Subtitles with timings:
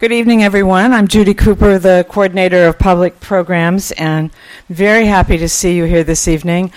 [0.00, 0.94] Good evening, everyone.
[0.94, 4.30] I'm Judy Cooper, the coordinator of public programs, and
[4.70, 6.72] very happy to see you here this evening.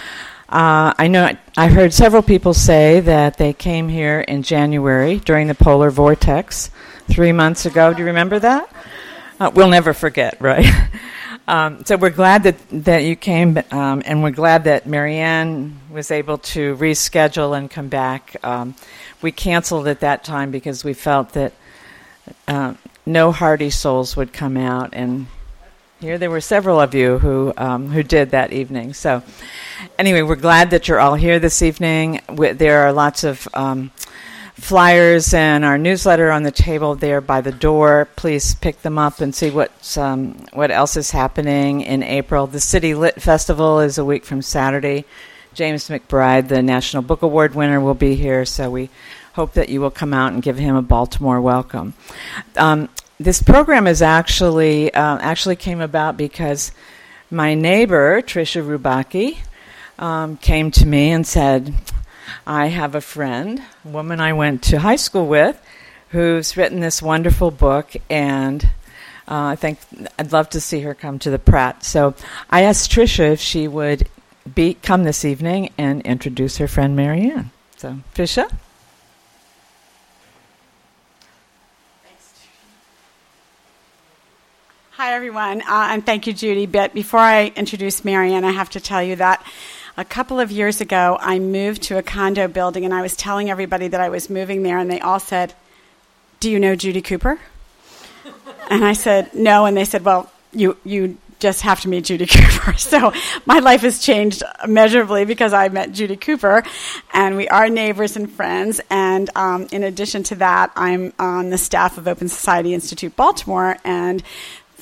[0.49, 5.47] Uh, I know I heard several people say that they came here in January during
[5.47, 6.70] the polar vortex
[7.09, 7.94] three months ago.
[7.94, 8.70] Do you remember that?
[9.40, 10.65] Uh, we'll never forget, right?
[11.47, 16.12] um, so we're glad that, that you came, um, and we're glad that Marianne was
[16.12, 18.35] able to reschedule and come back.
[18.44, 18.76] Um,
[19.21, 21.53] we canceled at that time because we felt that.
[22.49, 22.73] Uh,
[23.05, 25.27] no hardy souls would come out, and
[26.00, 28.94] here there were several of you who um, who did that evening.
[28.94, 29.23] So,
[29.98, 32.22] anyway, we're glad that you're all here this evening.
[32.30, 33.91] We, there are lots of um,
[34.55, 38.08] flyers and our newsletter on the table there by the door.
[38.16, 42.48] Please pick them up and see what um, what else is happening in April.
[42.48, 45.05] The City Lit Festival is a week from Saturday.
[45.54, 48.90] James McBride, the National Book Award winner, will be here, so we
[49.34, 51.94] hope that you will come out and give him a Baltimore welcome.
[52.58, 56.71] Um, this program is actually uh, actually came about because
[57.29, 59.38] my neighbor Trisha Rubaki
[59.99, 61.73] um, came to me and said,
[62.46, 65.61] "I have a friend, a woman I went to high school with,
[66.09, 68.63] who's written this wonderful book, and
[69.27, 69.79] uh, I think
[70.17, 72.16] I'd love to see her come to the Pratt." So
[72.49, 74.09] I asked Trisha if she would
[74.53, 77.51] be come this evening and introduce her friend Marianne.
[77.77, 78.51] So, Trisha.
[84.97, 86.67] Hi, everyone, uh, and thank you, Judy.
[86.67, 89.44] But before I introduce Marianne, I have to tell you that
[89.97, 93.50] a couple of years ago, I moved to a condo building, and I was telling
[93.50, 95.55] everybody that I was moving there, and they all said,
[96.39, 97.39] "Do you know Judy Cooper?"
[98.69, 102.28] and I said, "No," and they said, "Well, you you just have to meet Judy
[102.30, 103.11] Cooper." so
[103.47, 106.61] my life has changed measurably because I met Judy Cooper,
[107.16, 108.80] and we are neighbors and friends.
[108.91, 113.78] And um, in addition to that, I'm on the staff of Open Society Institute Baltimore,
[113.83, 114.22] and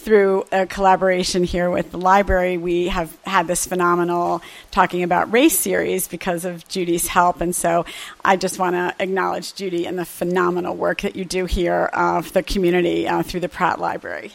[0.02, 5.57] through a collaboration here with the library, we have had this phenomenal talking about race
[5.57, 7.39] series because of Judy's help.
[7.39, 7.85] And so
[8.25, 12.22] I just want to acknowledge Judy and the phenomenal work that you do here uh,
[12.22, 14.31] for the community uh, through the Pratt Library.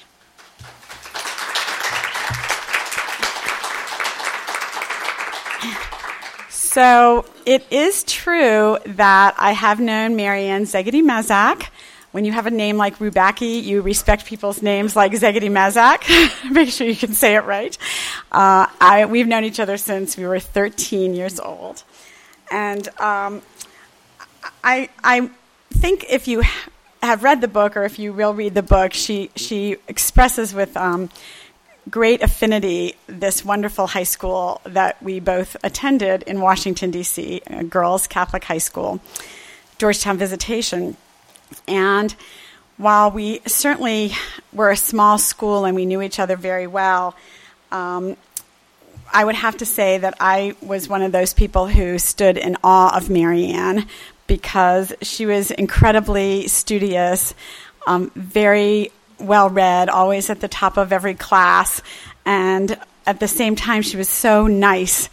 [6.50, 11.70] So it is true that I have known Marianne Szegedy Maszák
[12.16, 16.50] when you have a name like Rubaki, you respect people's names like Szegedy Maszák.
[16.50, 17.76] Make sure you can say it right.
[18.32, 21.82] Uh, I, we've known each other since we were 13 years old.
[22.50, 23.42] And um,
[24.64, 25.28] I, I
[25.74, 26.42] think if you
[27.02, 30.74] have read the book, or if you will read the book, she, she expresses with
[30.74, 31.10] um,
[31.90, 38.06] great affinity this wonderful high school that we both attended in Washington, D.C., a girls'
[38.06, 39.02] Catholic high school,
[39.76, 40.96] Georgetown Visitation.
[41.66, 42.14] And
[42.76, 44.12] while we certainly
[44.52, 47.14] were a small school and we knew each other very well,
[47.72, 48.16] um,
[49.12, 52.56] I would have to say that I was one of those people who stood in
[52.62, 53.86] awe of Marianne
[54.26, 57.34] because she was incredibly studious,
[57.86, 61.80] um, very well read, always at the top of every class,
[62.24, 65.08] and at the same time, she was so nice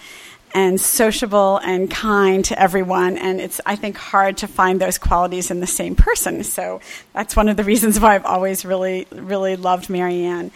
[0.53, 3.18] and sociable and kind to everyone.
[3.18, 6.44] And it's, I think, hard to find those qualities in the same person.
[6.44, 6.81] So
[7.14, 10.52] that's one of the reasons why I've always really, really loved Marianne.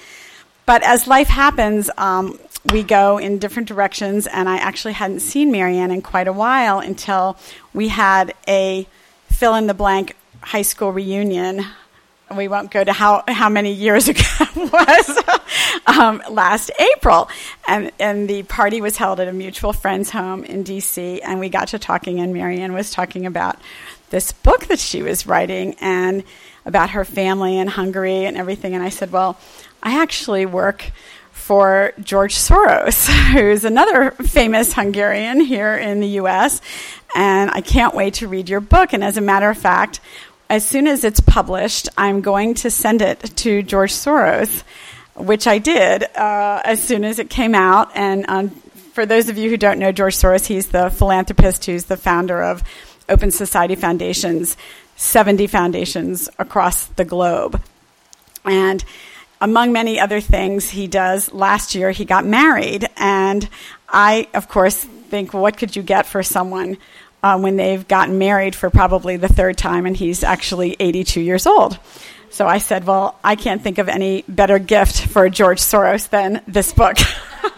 [0.66, 2.38] But as life happens, um,
[2.72, 6.80] we go in different directions, and I actually hadn't seen Marianne in quite a while
[6.80, 7.38] until
[7.74, 8.88] we had a
[9.30, 11.66] fill in the blank high school reunion
[12.36, 17.30] we won't go to how, how many years ago it was, um, last April.
[17.68, 21.50] And, and the party was held at a mutual friend's home in DC, and we
[21.50, 23.58] got to talking, and Marianne was talking about
[24.10, 26.24] this book that she was writing and
[26.66, 28.74] about her family in Hungary and everything.
[28.74, 29.38] And I said, Well,
[29.82, 30.92] I actually work
[31.32, 36.62] for George Soros, who's another famous Hungarian here in the US,
[37.16, 38.92] and I can't wait to read your book.
[38.92, 40.02] And as a matter of fact,
[40.50, 44.64] as soon as it's published, I'm going to send it to George Soros,
[45.16, 47.92] which I did uh, as soon as it came out.
[47.96, 48.50] And um,
[48.94, 52.42] for those of you who don't know George Soros, he's the philanthropist who's the founder
[52.42, 52.64] of
[53.10, 54.56] Open Society Foundations,
[54.96, 57.62] 70 foundations across the globe.
[58.46, 58.84] And
[59.42, 62.88] among many other things he does, last year he got married.
[62.96, 63.48] And
[63.90, 66.78] I, of course, think, well, what could you get for someone
[67.28, 71.46] uh, when they've gotten married for probably the third time, and he's actually 82 years
[71.46, 71.78] old.
[72.30, 76.42] So I said, Well, I can't think of any better gift for George Soros than
[76.48, 76.98] this book.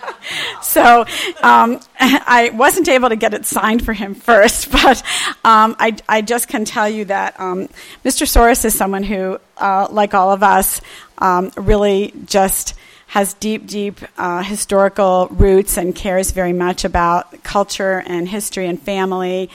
[0.63, 1.06] so
[1.44, 5.04] um, I wasn't able to get it signed for him first, but
[5.44, 7.68] um, I, I, just can tell you that um,
[8.04, 8.25] Mr.
[8.25, 10.81] Soros is someone who, uh, like all of us,
[11.19, 12.74] um, really just
[13.10, 18.80] has deep, deep uh, historical roots and cares very much about culture and history and
[18.80, 19.50] family.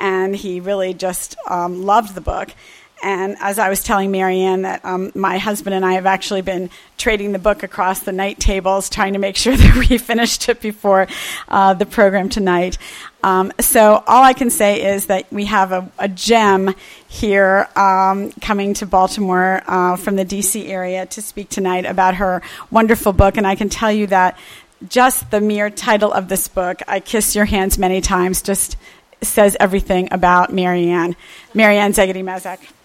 [0.00, 2.50] And he really just um, loved the book.
[3.02, 6.70] And as I was telling Marianne, that um, my husband and I have actually been
[6.98, 10.60] trading the book across the night tables, trying to make sure that we finished it
[10.60, 11.06] before
[11.48, 12.78] uh, the program tonight.
[13.22, 16.74] Um, so all I can say is that we have a, a gem
[17.08, 20.66] here um, coming to Baltimore uh, from the D.C.
[20.66, 24.38] area to speak tonight about her wonderful book, and I can tell you that
[24.88, 28.78] just the mere title of this book, "I Kiss Your Hands Many Times," just
[29.22, 31.14] says everything about Marianne.
[31.52, 32.79] Marianne Szegedy Maszák.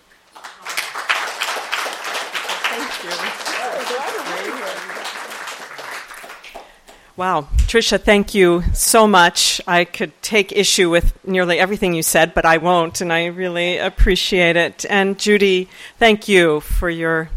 [7.18, 7.48] Wow.
[7.56, 9.62] Tricia, thank you so much.
[9.66, 13.78] I could take issue with nearly everything you said, but I won't, and I really
[13.78, 14.86] appreciate it.
[14.90, 17.30] And Judy, thank you for your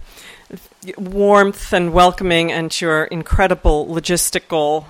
[0.96, 4.86] warmth and welcoming and your incredible logistical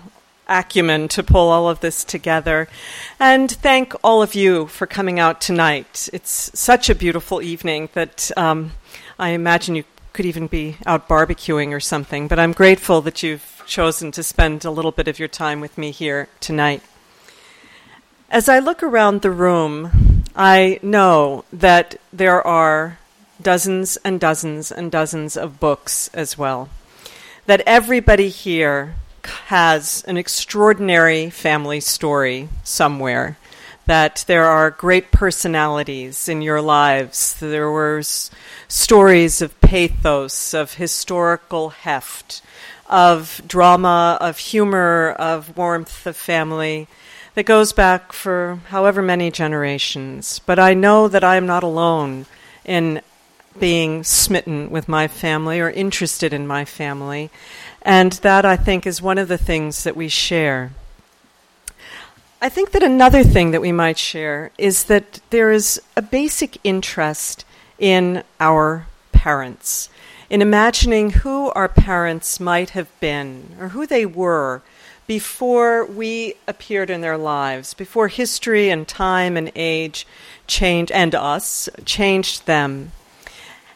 [0.49, 2.67] acumen to pull all of this together.
[3.21, 6.09] And thank all of you for coming out tonight.
[6.15, 8.73] It's such a beautiful evening that um,
[9.19, 9.85] I imagine you
[10.15, 14.65] could even be out barbecuing or something, but I'm grateful that you've chosen to spend
[14.65, 16.83] a little bit of your time with me here tonight.
[18.31, 22.99] As I look around the room, I know that there are
[23.41, 26.71] dozens and dozens and dozens of books as well.
[27.47, 28.95] That everybody here
[29.47, 33.37] has an extraordinary family story somewhere.
[33.87, 37.35] That there are great personalities in your lives.
[37.39, 38.03] There were
[38.67, 42.43] stories of pathos, of historical heft,
[42.89, 46.89] of drama, of humor, of warmth, of family
[47.35, 50.41] that goes back for however many generations.
[50.41, 52.27] But I know that I am not alone
[52.65, 53.01] in
[53.59, 57.31] being smitten with my family or interested in my family.
[57.83, 60.73] And that, I think, is one of the things that we share.
[62.41, 66.59] I think that another thing that we might share is that there is a basic
[66.63, 67.45] interest
[67.79, 69.89] in our parents
[70.31, 74.63] in imagining who our parents might have been or who they were
[75.07, 80.07] before we appeared in their lives, before history and time and age
[80.47, 82.93] changed, and us changed them.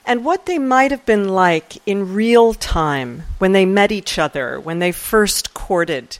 [0.04, 4.60] And what they might have been like in real time when they met each other,
[4.60, 6.18] when they first courted,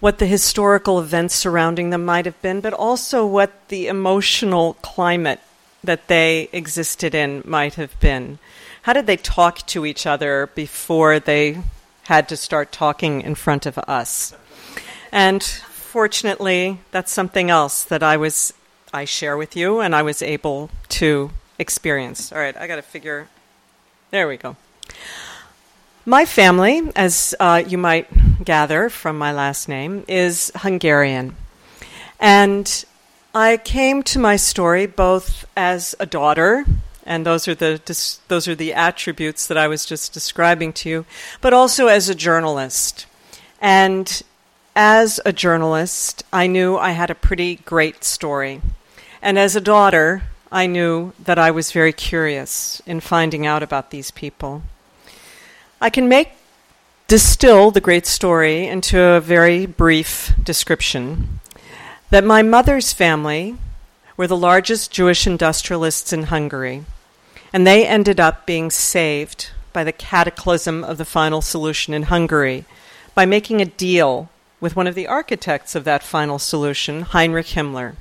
[0.00, 5.40] what the historical events surrounding them might have been, but also what the emotional climate
[5.84, 8.38] that they existed in might have been.
[8.86, 11.58] How did they talk to each other before they
[12.04, 14.32] had to start talking in front of us?
[15.10, 18.54] And fortunately, that's something else that I was
[18.94, 22.30] I share with you and I was able to experience.
[22.30, 23.26] All right, I got to figure.
[24.12, 24.54] There we go.
[26.04, 31.34] My family, as uh, you might gather from my last name, is Hungarian.
[32.20, 32.84] And
[33.34, 36.64] I came to my story both as a daughter
[37.06, 37.80] and those are the
[38.26, 41.06] those are the attributes that I was just describing to you,
[41.40, 43.06] but also as a journalist.
[43.60, 44.22] And
[44.74, 48.60] as a journalist, I knew I had a pretty great story.
[49.22, 53.90] And as a daughter, I knew that I was very curious in finding out about
[53.90, 54.62] these people.
[55.80, 56.32] I can make
[57.08, 61.40] distill the great story into a very brief description
[62.10, 63.56] that my mother's family
[64.16, 66.84] were the largest Jewish industrialists in Hungary
[67.52, 72.64] and they ended up being saved by the cataclysm of the final solution in Hungary
[73.14, 77.94] by making a deal with one of the architects of that final solution, Heinrich Himmler.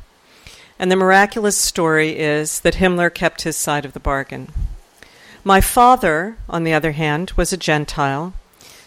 [0.79, 4.51] And the miraculous story is that Himmler kept his side of the bargain.
[5.43, 8.33] My father, on the other hand, was a Gentile.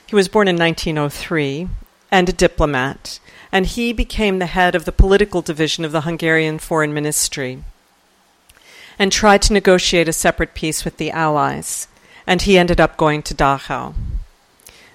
[0.06, 1.68] He was born in 1903
[2.10, 3.20] and a diplomat,
[3.52, 7.62] and he became the head of the political division of the Hungarian Foreign Ministry
[8.98, 11.88] and tried to negotiate a separate peace with the Allies,
[12.26, 13.94] and he ended up going to Dachau.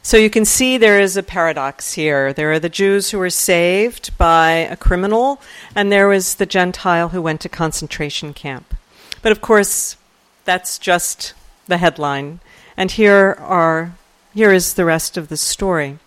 [0.06, 2.34] So you can see there is a paradox here.
[2.34, 5.42] There are the Jews who were saved by a criminal,
[5.74, 8.76] and there was the Gentile who went to concentration camp.
[9.22, 9.96] But of course,
[10.44, 11.34] that's just
[11.68, 12.42] the headline.
[12.76, 13.96] And here are
[14.34, 16.00] here is the rest of the story.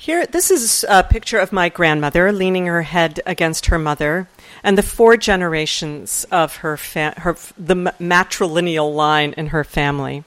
[0.00, 4.28] Here, this is a picture of my grandmother leaning her head against her mother,
[4.64, 10.24] and the four generations of her, fa- her the matrilineal line in her family.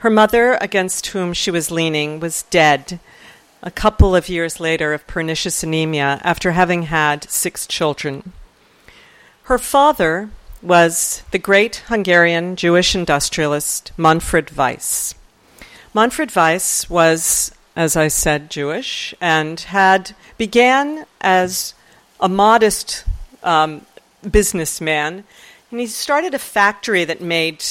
[0.00, 3.00] Her mother, against whom she was leaning, was dead
[3.62, 8.34] a couple of years later of pernicious anemia after having had six children.
[9.44, 10.28] Her father
[10.60, 15.14] was the great Hungarian Jewish industrialist Manfred Weiss.
[15.94, 21.74] Manfred Weiss was, as I said, Jewish and had began as
[22.18, 23.04] a modest
[23.42, 23.84] um,
[24.28, 25.24] businessman,
[25.70, 27.62] and he started a factory that made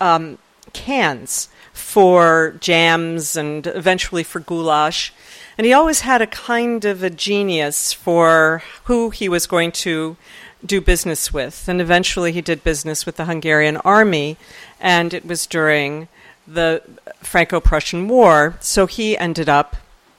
[0.00, 0.38] um,
[0.72, 5.12] cans for jams and eventually for goulash.
[5.58, 10.16] And he always had a kind of a genius for who he was going to
[10.64, 11.68] do business with.
[11.68, 14.36] And eventually he did business with the Hungarian army,
[14.80, 16.08] and it was during
[16.46, 16.82] the
[17.20, 18.56] Franco Prussian War.
[18.60, 19.76] So he ended up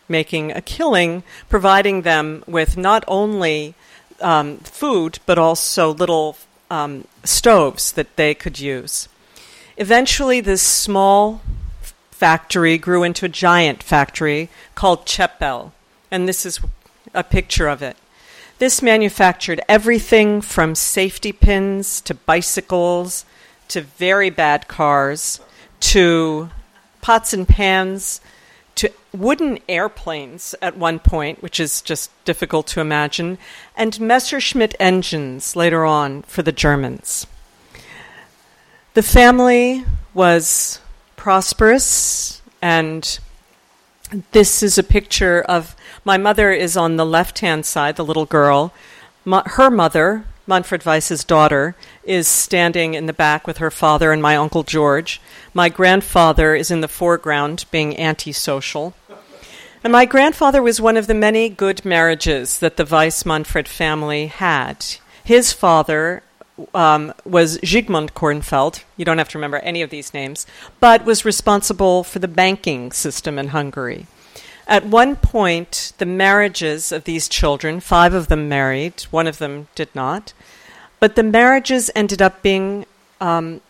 [0.10, 3.75] making a killing, providing them with not only
[4.22, 6.38] um, food, but also little
[6.69, 9.07] um, stoves that they could use.
[9.77, 11.41] Eventually, this small
[12.12, 15.72] factory grew into a giant factory called Csepel,
[16.10, 16.60] and this is
[17.13, 17.96] a picture of it.
[18.60, 23.24] This manufactured everything from safety pins to bicycles
[23.67, 25.39] to very bad cars
[25.79, 26.50] to
[27.01, 28.22] pots and pans
[28.75, 33.38] to wooden airplanes at one point, which is just difficult to imagine,
[33.75, 37.25] and Messerschmitt engines later on for the Germans.
[38.93, 40.79] The family was
[41.15, 43.19] prosperous, and
[44.31, 48.25] this is a picture of my mother is on the left hand side, the little
[48.25, 48.74] girl.
[49.25, 54.35] her mother, Manfred Weiss's daughter, is standing in the back with her father and my
[54.35, 55.21] uncle George.
[55.53, 58.93] My grandfather is in the foreground, being antisocial.
[59.83, 64.27] And my grandfather was one of the many good marriages that the Weiss Manfred family
[64.27, 64.85] had.
[65.23, 66.23] His father
[66.73, 68.83] um, was Zsigmond Kornfeld.
[68.95, 70.47] You don't have to remember any of these names,
[70.79, 74.07] but was responsible for the banking system in Hungary.
[74.67, 79.67] At one point, the marriages of these children, five of them married, one of them
[79.75, 80.33] did not,
[81.00, 82.86] but the marriages ended up being
[83.21, 83.62] um,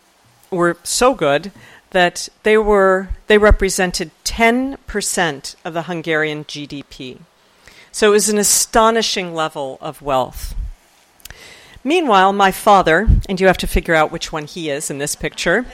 [0.50, 1.52] were so good
[1.90, 7.18] that they were they represented 10% of the Hungarian GDP.
[7.92, 10.54] So it was an astonishing level of wealth.
[11.84, 15.14] Meanwhile, my father, and you have to figure out which one he is in this
[15.14, 15.64] picture,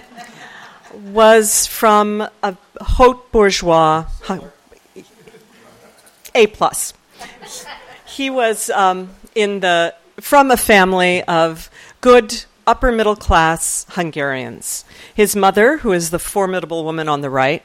[0.95, 4.05] was from a haute bourgeois
[6.35, 6.93] A plus.
[8.07, 14.85] He was um, in the from a family of good upper middle class Hungarians.
[15.15, 17.63] His mother, who is the formidable woman on the right,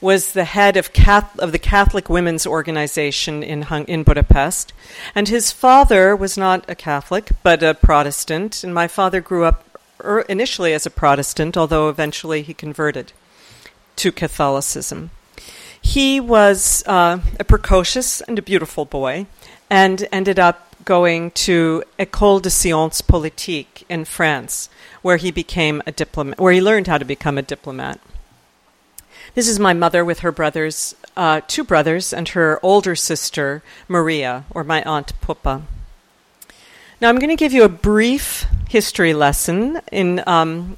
[0.00, 0.90] was the head of,
[1.38, 4.72] of the Catholic Women's Organization in, Hung- in Budapest.
[5.14, 8.64] And his father was not a Catholic, but a Protestant.
[8.64, 13.12] And my father grew up er- initially as a Protestant, although eventually he converted
[13.96, 15.10] to Catholicism.
[15.90, 19.26] He was uh, a precocious and a beautiful boy
[19.68, 24.70] and ended up going to École de Sciences Politiques in France,
[25.02, 27.98] where he became a diplomat, where he learned how to become a diplomat.
[29.34, 34.44] This is my mother with her brothers, uh, two brothers, and her older sister, Maria,
[34.50, 35.62] or my aunt Pupa.
[37.00, 40.76] Now, I'm going to give you a brief history lesson in um,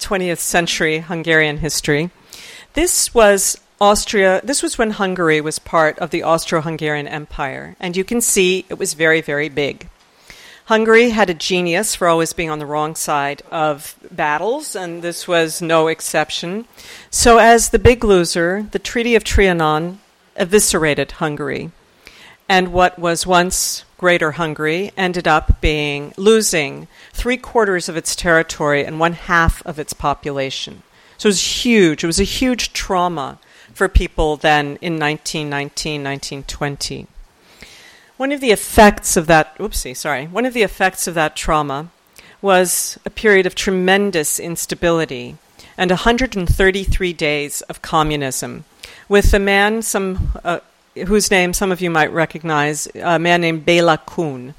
[0.00, 2.10] 20th century Hungarian history.
[2.72, 7.94] This was Austria, this was when Hungary was part of the Austro Hungarian Empire, and
[7.94, 9.90] you can see it was very, very big.
[10.64, 15.28] Hungary had a genius for always being on the wrong side of battles, and this
[15.28, 16.64] was no exception.
[17.10, 19.98] So, as the big loser, the Treaty of Trianon
[20.34, 21.70] eviscerated Hungary.
[22.48, 28.82] And what was once Greater Hungary ended up being losing three quarters of its territory
[28.82, 30.82] and one half of its population.
[31.18, 32.02] So it was huge.
[32.02, 33.38] It was a huge trauma
[33.74, 37.06] for people then in 1919, 1920.
[38.16, 41.90] One of the effects of that, oopsie, sorry, one of the effects of that trauma
[42.40, 45.36] was a period of tremendous instability
[45.76, 48.64] and 133 days of communism,
[49.08, 50.60] with a man some, uh,
[51.06, 54.54] whose name some of you might recognize, a man named Bela Kun,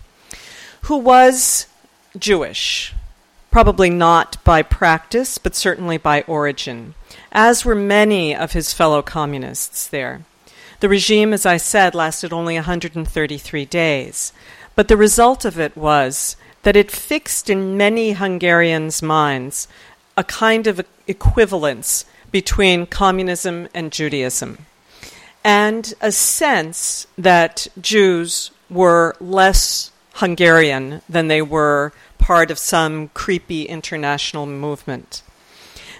[0.81, 1.67] who was
[2.17, 2.93] Jewish,
[3.55, 6.93] probably not by practice, but certainly by origin,
[7.31, 10.25] as were many of his fellow communists there.
[10.81, 14.33] The regime, as I said, lasted only 133 days,
[14.75, 19.69] but the result of it was that it fixed in many Hungarians' minds
[20.17, 24.65] a kind of equivalence between communism and Judaism,
[25.45, 31.93] and a sense that Jews were less Hungarian than they were
[32.25, 35.21] part of some creepy international movement.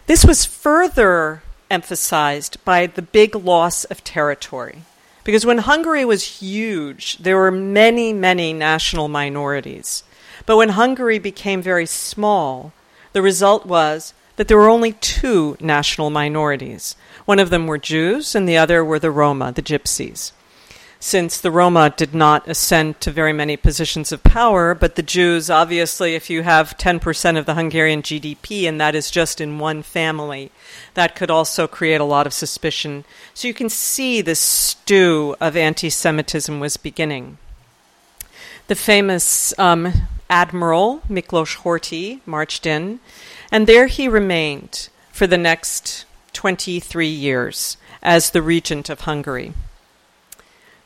[0.08, 4.82] This was further emphasized by the big loss of territory
[5.24, 10.04] Because when Hungary was huge, there were many, many national minorities.
[10.48, 12.74] But when Hungary became very small,
[13.14, 16.96] the result was that there were only two national minorities.
[17.26, 20.32] One of them were Jews, and the other were the Roma, the Gypsies
[21.06, 25.52] since the Roma did not ascend to very many positions of power, but the Jews,
[25.52, 29.84] obviously, if you have 10% of the Hungarian GDP and that is just in one
[29.84, 30.50] family,
[30.96, 33.06] that could also create a lot of suspicion.
[33.36, 37.38] So you can see this stew of anti Semitism was beginning.
[38.66, 43.00] The famous um, Admiral Miklos Horthy marched in,
[43.52, 49.54] and there he remained for the next 23 years as the regent of Hungary.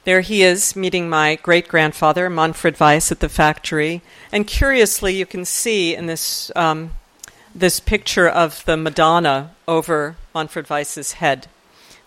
[0.09, 4.01] There he is meeting my great grandfather, Manfred Weiss, at the factory.
[4.31, 6.93] And curiously, you can see in this, um,
[7.53, 11.45] this picture of the Madonna over Manfred Weiss's head.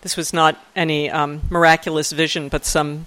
[0.01, 3.05] This was not any um, miraculous vision, but some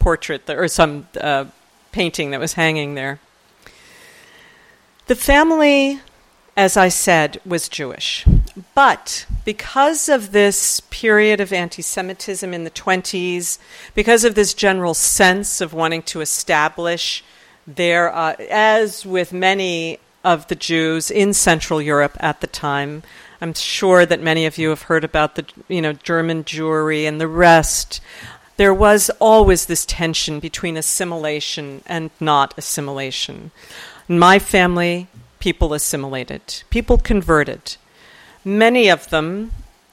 [0.00, 1.44] portrait or some uh,
[1.92, 3.20] painting that was hanging there.
[5.06, 6.00] The family,
[6.56, 8.24] as I said, was Jewish.
[8.74, 13.58] But because of this period of anti Semitism in the 20s,
[13.94, 17.22] because of this general sense of wanting to establish
[17.66, 23.02] there, uh, as with many of the Jews in Central Europe at the time,
[23.40, 27.20] I'm sure that many of you have heard about the you know German Jewry and
[27.20, 28.00] the rest.
[28.56, 33.50] There was always this tension between assimilation and not assimilation.
[34.08, 35.08] My family,
[35.46, 37.76] people assimilated, people converted
[38.44, 39.52] many of them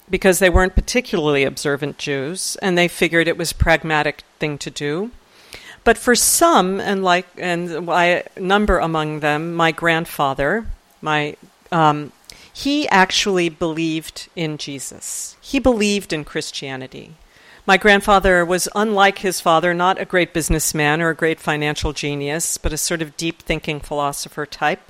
[0.10, 4.72] because they weren't particularly observant Jews and they figured it was a pragmatic thing to
[4.72, 5.12] do.
[5.84, 10.66] But for some, and like and a number among them, my grandfather,
[11.04, 11.38] my
[11.72, 12.12] um,
[12.52, 15.38] he actually believed in Jesus.
[15.40, 17.14] He believed in Christianity.
[17.68, 22.58] My grandfather was unlike his father, not a great businessman or a great financial genius,
[22.58, 24.82] but a sort of deep thinking philosopher type.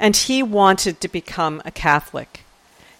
[0.00, 2.40] And he wanted to become a Catholic.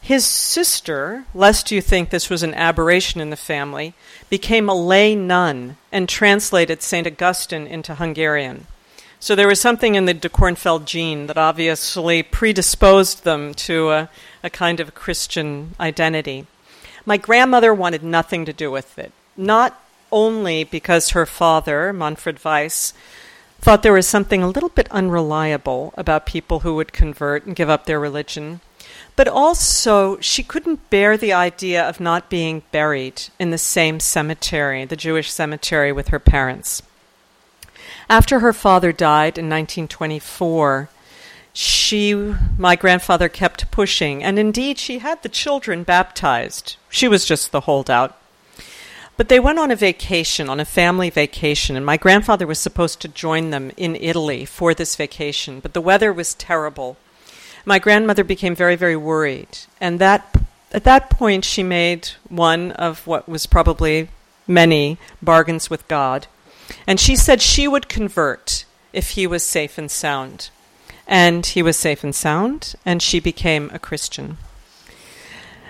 [0.00, 3.95] His sister, lest you think this was an aberration in the family,
[4.28, 7.07] became a lay nun and translated St.
[7.07, 8.66] Augustine into Hungarian.
[9.18, 14.11] So there was something in the de Kornfeld gene that obviously predisposed them to a,
[14.42, 16.46] a kind of Christian identity.
[17.05, 22.94] My grandmother wanted nothing to do with it, not only because her father, Manfred Weiss,
[23.61, 27.68] thought there was something a little bit unreliable about people who would convert and give
[27.68, 28.61] up their religion,
[29.16, 34.85] but also, she couldn't bear the idea of not being buried in the same cemetery,
[34.85, 36.83] the Jewish cemetery, with her parents.
[38.09, 40.88] After her father died in 1924,
[41.53, 42.14] she,
[42.57, 46.77] my grandfather, kept pushing, and indeed she had the children baptized.
[46.88, 48.16] She was just the holdout.
[49.20, 53.02] But they went on a vacation, on a family vacation, and my grandfather was supposed
[53.02, 56.96] to join them in Italy for this vacation, but the weather was terrible
[57.64, 59.59] my grandmother became very, very worried.
[59.80, 60.35] And that
[60.72, 64.09] at that point, she made one of what was probably
[64.46, 66.26] many bargains with God.
[66.87, 70.50] And she said she would convert if he was safe and sound.
[71.06, 74.38] And he was safe and sound, and she became a Christian.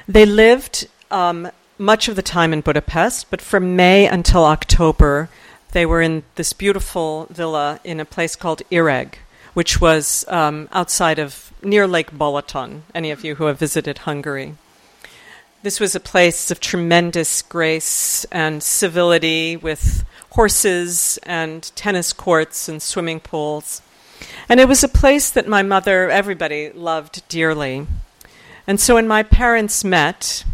[0.06, 1.50] They lived um,
[1.80, 5.30] much of the time in Budapest, but from May until October,
[5.72, 9.14] they were in this beautiful villa in a place called Ireg,
[9.54, 14.56] which was um, outside of near Lake Balaton, any of you who have visited Hungary.
[15.62, 22.82] This was a place of tremendous grace and civility with horses and tennis courts and
[22.82, 23.80] swimming pools.
[24.48, 27.86] And it was a place that my mother, everybody loved dearly.
[28.66, 30.44] And so when my parents met,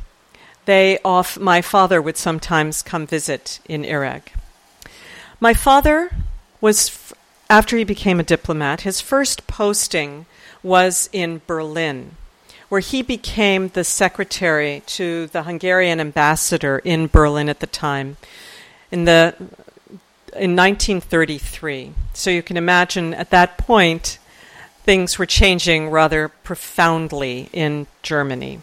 [0.66, 4.22] they off my father would sometimes come visit in Ireg.
[5.40, 6.10] My father
[6.60, 7.12] was
[7.48, 10.26] after he became a diplomat, his first posting
[10.62, 12.16] was in Berlin,
[12.68, 18.16] where he became the secretary to the Hungarian ambassador in Berlin at the time
[18.90, 19.34] in the
[20.34, 21.92] in 1933.
[22.12, 24.18] So you can imagine at that point
[24.82, 28.60] things were changing rather profoundly in Germany.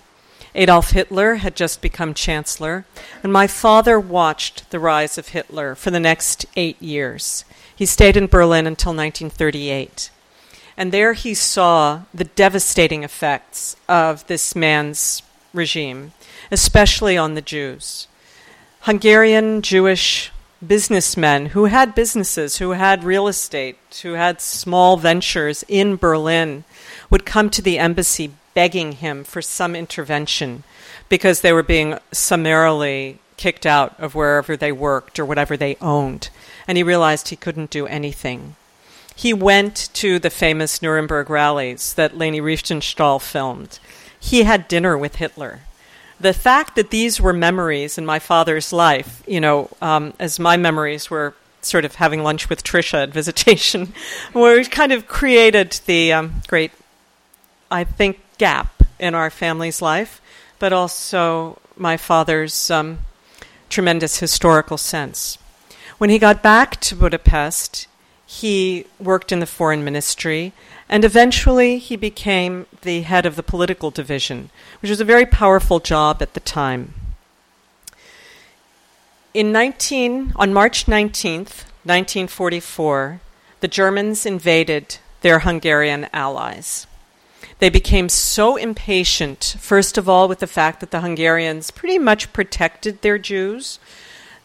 [0.55, 2.85] Adolf Hitler had just become chancellor,
[3.23, 7.43] and my father watched the rise of Hitler for the next 8 years.
[7.75, 10.11] He stayed in Berlin until 1938.
[10.77, 15.21] And there he saw the devastating effects of this man's
[15.53, 16.13] regime,
[16.51, 18.07] especially on the Jews.
[18.81, 20.31] Hungarian Jewish
[20.65, 26.63] businessmen who had businesses, who had real estate, who had small ventures in Berlin
[27.09, 30.63] would come to the embassy begging him for some intervention
[31.09, 36.29] because they were being summarily kicked out of wherever they worked or whatever they owned.
[36.67, 38.55] And he realized he couldn't do anything.
[39.15, 43.79] He went to the famous Nuremberg rallies that Leni Riefenstahl filmed.
[44.19, 45.61] He had dinner with Hitler.
[46.19, 50.57] The fact that these were memories in my father's life, you know, um, as my
[50.57, 53.93] memories were sort of having lunch with Trisha at visitation,
[54.31, 56.71] where were kind of created the um, great,
[57.69, 60.21] I think, gap in our family's life,
[60.60, 62.99] but also my father's um,
[63.69, 65.38] tremendous historical sense.
[65.97, 67.88] When he got back to Budapest,
[68.25, 70.51] he worked in the foreign ministry,
[70.89, 74.49] and eventually he became the head of the political division,
[74.82, 76.93] which was a very powerful job at the time.
[79.34, 83.21] In 19, on March 19th, 1944,
[83.62, 86.88] the Germans invaded their Hungarian allies.
[87.63, 92.34] They became so impatient, first of all, with the fact that the Hungarians pretty much
[92.34, 93.80] protected their Jews.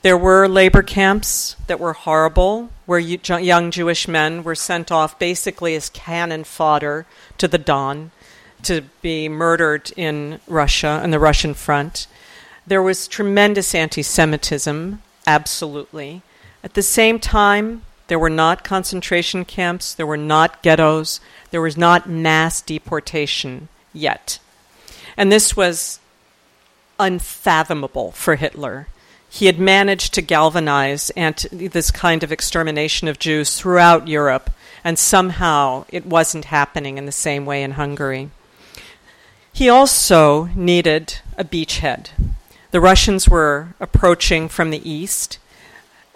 [0.03, 5.75] There were labor camps that were horrible, where young Jewish men were sent off basically
[5.75, 7.07] as cannon fodder
[7.39, 8.13] to the Don
[8.63, 12.07] to be murdered in Russia, on the Russian front.
[12.69, 16.23] There was tremendous anti Semitism, absolutely.
[16.63, 21.77] At the same time, there were not concentration camps, there were not ghettos, there was
[21.77, 24.39] not mass deportation yet.
[25.17, 26.01] And this was
[26.99, 28.89] unfathomable for Hitler.
[29.31, 34.51] He had managed to galvanize anti- this kind of extermination of Jews throughout Europe,
[34.83, 38.31] and somehow it wasn't happening in the same way in Hungary.
[39.53, 42.09] He also needed a beachhead.
[42.71, 45.39] The Russians were approaching from the east,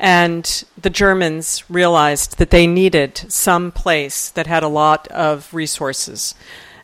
[0.03, 6.35] and the Germans realized that they needed some place that had a lot of resources.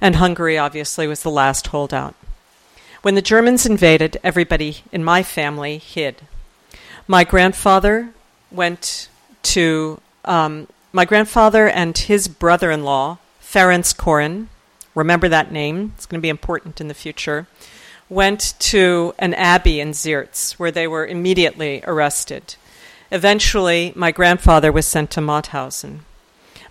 [0.00, 2.14] And Hungary, obviously, was the last holdout.
[3.02, 6.22] When the Germans invaded, everybody in my family hid.
[7.08, 8.10] My grandfather
[8.52, 9.08] went
[9.42, 14.46] to, um, my grandfather and his brother in law, Ferenc Chorin,
[14.94, 17.48] remember that name, it's going to be important in the future
[18.10, 22.56] went to an abbey in Zirc, where they were immediately arrested.
[23.10, 26.00] Eventually, my grandfather was sent to Mauthausen.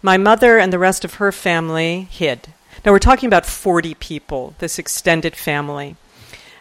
[0.02, 2.50] My mother and the rest of her family hid.
[2.86, 5.96] Now, we're talking about 40 people, this extended family.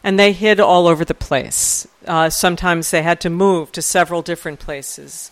[0.02, 1.86] And they hid all over the place.
[2.06, 5.30] Uh, sometimes they had to move to several different places.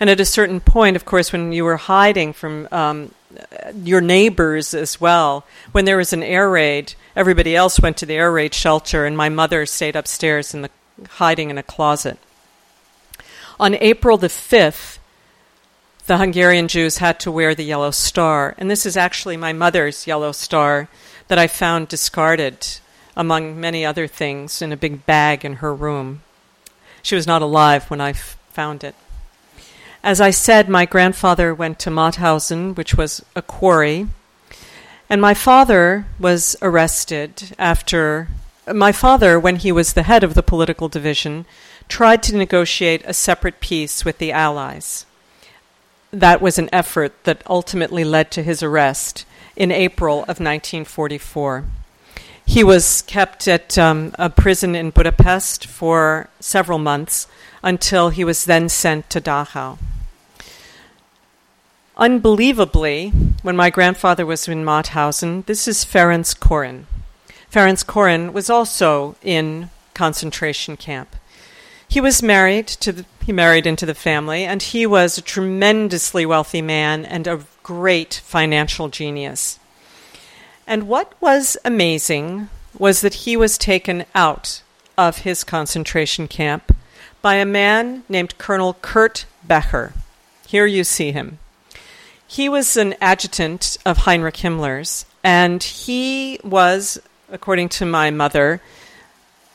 [0.00, 3.12] And at a certain point, of course, when you were hiding from um,
[3.74, 8.14] your neighbors as well, when there was an air raid, everybody else went to the
[8.14, 10.70] air raid shelter, and my mother stayed upstairs in the
[11.10, 12.18] hiding in a closet.
[13.60, 14.98] On April the 5th,
[16.06, 20.06] the Hungarian Jews had to wear the yellow star, and this is actually my mother's
[20.06, 20.88] yellow star
[21.28, 22.66] that I found discarded
[23.16, 26.22] among many other things in a big bag in her room.
[27.02, 28.94] She was not alive when I f- found it.
[30.02, 34.08] As I said, my grandfather went to Mauthausen, which was a quarry,
[35.08, 38.28] and my father was arrested after.
[38.66, 41.44] My father, when he was the head of the political division,
[41.92, 45.04] tried to negotiate a separate peace with the Allies.
[46.10, 49.26] That was an effort that ultimately led to his arrest
[49.56, 51.64] in April of 1944.
[52.46, 57.26] He was kept at um, a prison in Budapest for several months
[57.62, 59.76] until he was then sent to Dachau.
[61.98, 63.10] Unbelievably,
[63.42, 66.84] when my grandfather was in Mauthausen, this is Ferenc Chorin.
[67.52, 71.16] Ferenc Chorin was also in concentration camp.
[71.92, 76.24] He was married to the, he married into the family, and he was a tremendously
[76.24, 79.58] wealthy man and a great financial genius.
[80.66, 84.62] And what was amazing was that he was taken out
[84.96, 86.74] of his concentration camp
[87.20, 89.92] by a man named Colonel Kurt Becher.
[90.46, 91.40] Here you see him.
[92.26, 96.98] He was an adjutant of Heinrich Himmler's, and he was,
[97.30, 98.62] according to my mother,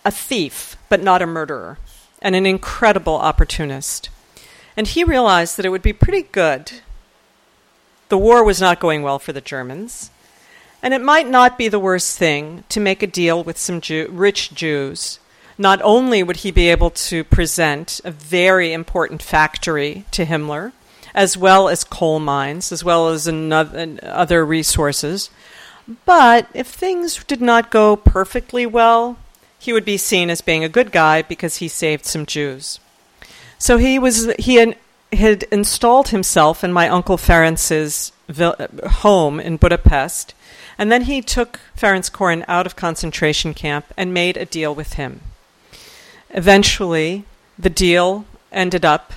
[0.06, 1.80] a thief, but not a murderer,
[2.21, 4.10] and an incredible opportunist.
[4.75, 6.71] And he realized that it would be pretty good.
[8.10, 10.12] The war was not going well for the Germans,
[10.82, 14.08] and it might not be the worst thing to make a deal with some Jew-
[14.12, 15.19] rich Jews.
[15.58, 20.71] Not only would he be able to present a very important factory to Himmler,
[21.15, 25.32] as well as coal mines, as well as another, other resources.
[26.06, 29.17] But if things did not go perfectly well,
[29.60, 32.80] he would be seen as being a good guy because he saved some Jews.
[33.58, 34.56] So he was he
[35.13, 38.12] had, installed himself in my uncle Ferenc's
[39.02, 40.34] home in Budapest,
[40.78, 44.93] and then he took Ferenc Chorin out of concentration camp and made a deal with
[44.93, 45.22] him.
[46.30, 47.24] Eventually,
[47.58, 49.13] the deal ended up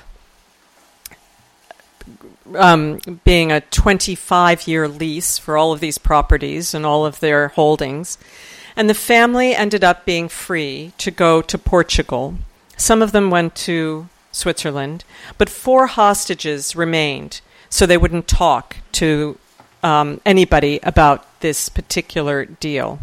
[2.56, 7.48] um, being a 25 year lease for all of these properties and all of their
[7.48, 8.18] holdings.
[8.76, 12.34] And the family ended up being free to go to Portugal.
[12.76, 15.04] Some of them went to Switzerland,
[15.38, 19.38] but four hostages remained, so they wouldn't talk to
[19.82, 23.00] um, anybody about this particular deal.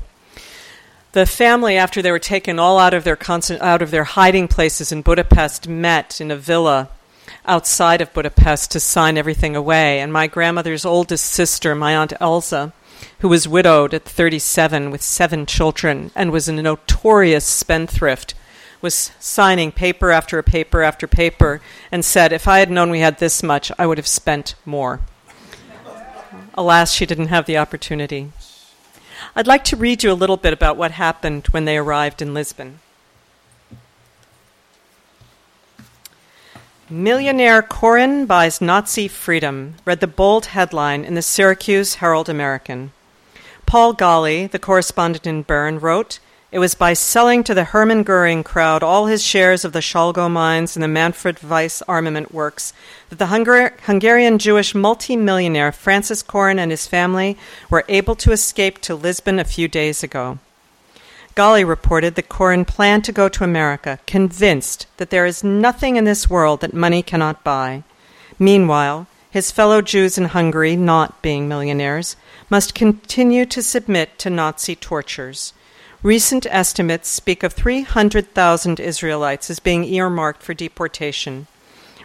[1.14, 4.48] The family, after they were taken all out of their constant, out of their hiding
[4.48, 6.90] places in Budapest, met in a villa
[7.46, 10.00] outside of Budapest to sign everything away.
[10.00, 12.74] And my grandmother's oldest sister, my aunt Elsa,
[13.20, 18.34] who was widowed at 37 with seven children and was a notorious spendthrift,
[18.82, 23.20] was signing paper after paper after paper and said, If I had known we had
[23.20, 25.02] this much, I would have spent more.
[26.54, 28.32] Alas, she didn't have the opportunity.
[29.36, 32.34] I'd like to read you a little bit about what happened when they arrived in
[32.34, 32.80] Lisbon.
[36.90, 42.94] Millionaire Chorin buys Nazi freedom, read the bold headline in the Syracuse Herald American.
[43.66, 46.20] Paul Ghali, the correspondent in Bern, wrote
[46.50, 50.32] It was by selling to the Hermann Goering crowd all his shares of the Schalgau
[50.32, 52.72] mines and the Manfred Weiss armament works
[53.10, 57.38] that the Hungar- Hungarian Jewish multimillionaire Francis Chorin and his family
[57.70, 60.40] were able to escape to Lisbon a few days ago.
[61.38, 66.04] Ghali reported that Chorin planned to go to America, convinced that there is nothing in
[66.04, 67.84] this world that money cannot buy.
[68.40, 72.16] Meanwhile, his fellow Jews in Hungary, not being millionaires,
[72.50, 75.54] must continue to submit to Nazi tortures.
[76.02, 81.46] Recent estimates speak of 300,000 Israelites as being earmarked for deportation.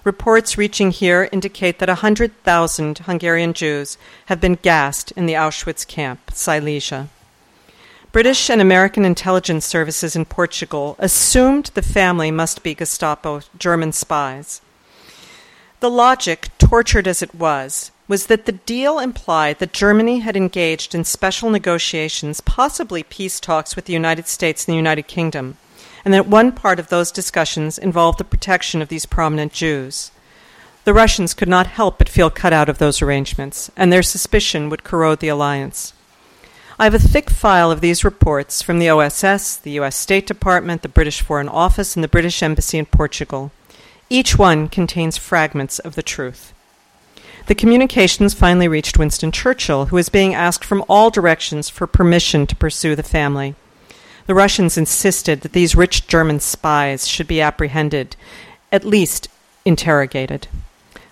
[0.05, 6.33] Reports reaching here indicate that 100,000 Hungarian Jews have been gassed in the Auschwitz camp,
[6.35, 7.09] Silesia.
[8.13, 14.61] British and American intelligence services in Portugal assumed the family must be Gestapo German spies.
[15.81, 20.95] The logic, tortured as it was, was that the deal implied that Germany had engaged
[20.95, 25.57] in special negotiations, possibly peace talks with the United States and the United Kingdom,
[26.05, 30.11] and that one part of those discussions involved the protection of these prominent Jews.
[30.85, 34.69] The Russians could not help but feel cut out of those arrangements, and their suspicion
[34.69, 35.95] would corrode the alliance.
[36.83, 40.83] I have a thick file of these reports from the OSS, the US State Department,
[40.83, 43.53] the British Foreign Office, and the British Embassy in Portugal.
[44.11, 46.53] Each one contains fragments of the truth.
[47.47, 52.49] The communications finally reached Winston Churchill, who was being asked from all directions for permission
[52.49, 53.55] to pursue the family.
[54.27, 58.17] The Russians insisted that these rich German spies should be apprehended,
[58.73, 59.29] at least
[59.65, 60.49] interrogated.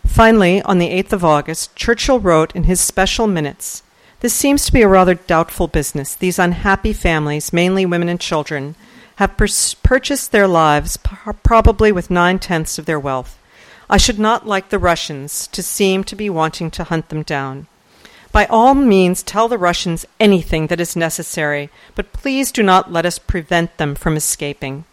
[0.05, 3.85] Finally, on the 8th of August, Churchill wrote in his special minutes
[4.21, 6.15] this seems to be a rather doubtful business.
[6.15, 8.75] These unhappy families, mainly women and children,
[9.17, 13.39] have pers- purchased their lives p- probably with nine tenths of their wealth.
[13.89, 17.67] I should not like the Russians to seem to be wanting to hunt them down.
[18.33, 23.05] By all means, tell the Russians anything that is necessary, but please do not let
[23.05, 24.85] us prevent them from escaping.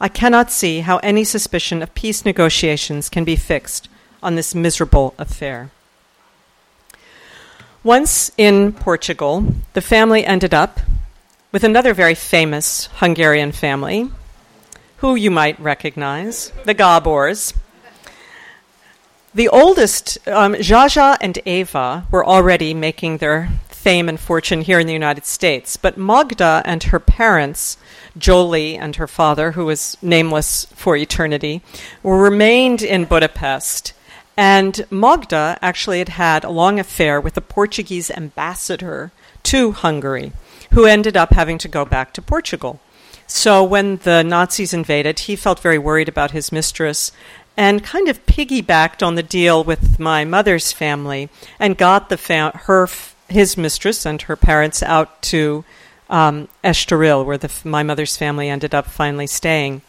[0.00, 3.88] I cannot see how any suspicion of peace negotiations can be fixed
[4.22, 5.70] on this miserable affair.
[7.82, 10.80] Once in Portugal, the family ended up
[11.50, 14.10] with another very famous Hungarian family,
[14.98, 17.54] who you might recognize, the Gabors.
[19.34, 24.78] The oldest, um, Zsa Zsa and Eva, were already making their fame and fortune here
[24.78, 27.78] in the United States, but Magda and her parents,
[28.18, 31.62] Jolie and her father, who was nameless for eternity,
[32.02, 33.94] remained in Budapest
[34.40, 40.32] and Magda actually had had a long affair with the Portuguese ambassador to Hungary,
[40.70, 42.80] who ended up having to go back to Portugal.
[43.26, 47.12] So when the Nazis invaded, he felt very worried about his mistress
[47.54, 52.62] and kind of piggybacked on the deal with my mother's family and got the fa-
[52.64, 52.88] her
[53.28, 55.66] his mistress and her parents out to
[56.08, 59.82] um, Estoril, where the, my mother's family ended up finally staying.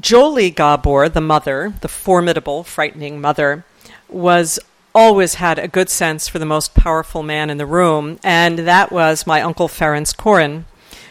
[0.00, 3.66] Jolie Gabor, the mother, the formidable, frightening mother,
[4.08, 4.58] was
[4.94, 8.90] always had a good sense for the most powerful man in the room, and that
[8.90, 10.64] was my uncle Ferenc Chorin.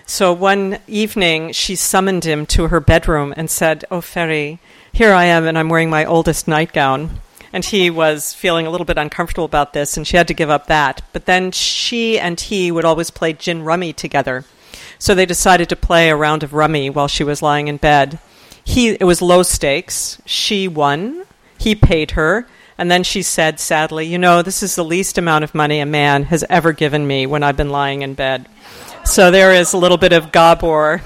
[0.07, 4.57] So one evening, she summoned him to her bedroom and said, "Oh, Ferry,
[4.91, 7.21] here I am, and I'm wearing my oldest nightgown."
[7.53, 10.49] And he was feeling a little bit uncomfortable about this, and she had to give
[10.49, 11.03] up that.
[11.13, 14.43] But then she and he would always play gin rummy together.
[14.97, 18.17] So they decided to play a round of rummy while she was lying in bed
[18.71, 20.21] he it was low stakes.
[20.25, 21.23] She won.
[21.57, 22.47] He paid her.
[22.77, 25.85] And then she said sadly, You know, this is the least amount of money a
[25.85, 28.47] man has ever given me when I've been lying in bed.
[29.05, 31.01] So there is a little bit of Gabor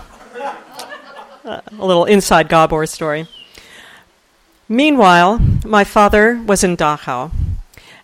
[1.45, 3.27] uh, a little inside Gabor story.
[4.67, 7.31] Meanwhile, my father was in Dachau,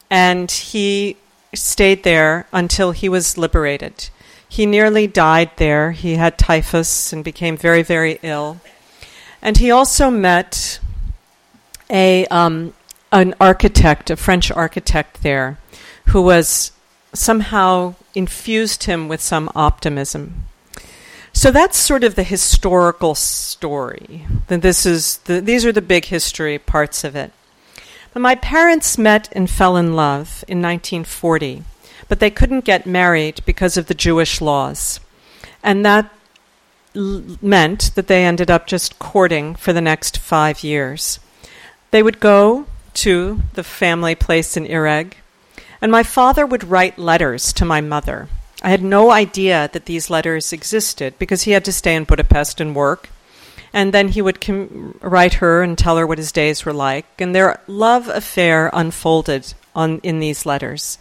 [0.10, 1.18] and he
[1.54, 4.10] stayed there until he was liberated.
[4.48, 5.92] He nearly died there.
[5.92, 8.62] He had typhus and became very, very ill.
[9.42, 10.80] And he also met
[11.90, 12.74] a um,
[13.12, 15.58] an architect, a French architect there,
[16.08, 16.72] who was
[17.14, 20.46] somehow infused him with some optimism.
[21.34, 24.26] So that's sort of the historical story.
[24.48, 27.32] This is the, these are the big history parts of it.
[28.14, 31.64] But my parents met and fell in love in 1940
[32.12, 35.00] but they couldn't get married because of the Jewish laws.
[35.64, 36.14] And that
[36.94, 41.20] meant that they ended up just courting for the next five years.
[41.92, 45.14] They would go to the family place in Ireg,
[45.82, 48.28] and my father would write letters to my mother.
[48.62, 52.62] I had no idea that these letters existed because he had to stay in Budapest
[52.62, 53.10] and work.
[53.74, 57.06] And then he would com- write her and tell her what his days were like.
[57.20, 60.98] And their love affair unfolded on, in these letters.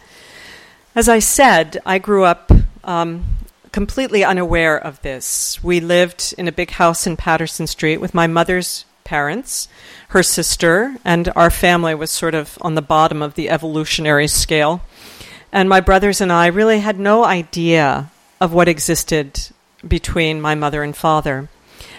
[0.95, 2.51] As I said, I grew up
[2.83, 3.25] um,
[3.71, 5.63] completely unaware of this.
[5.63, 9.67] We lived in a big house in Patterson Street with my mother's parents,
[10.09, 14.81] her sister, and our family was sort of on the bottom of the evolutionary scale.
[15.51, 19.39] And my brothers and I really had no idea of what existed
[19.87, 21.49] between my mother and father.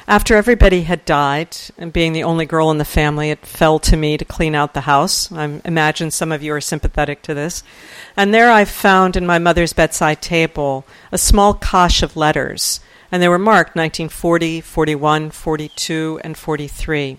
[0.09, 3.97] After everybody had died, and being the only girl in the family, it fell to
[3.97, 5.31] me to clean out the house.
[5.31, 7.63] I imagine some of you are sympathetic to this.
[8.17, 12.81] And there I found in my mother's bedside table a small cache of letters,
[13.13, 17.19] and they were marked 1940, 41, 42, and 43.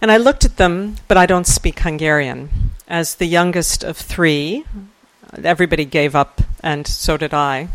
[0.00, 2.72] And I looked at them, but I don't speak Hungarian.
[2.88, 4.64] As the youngest of three,
[5.42, 7.68] everybody gave up, and so did I.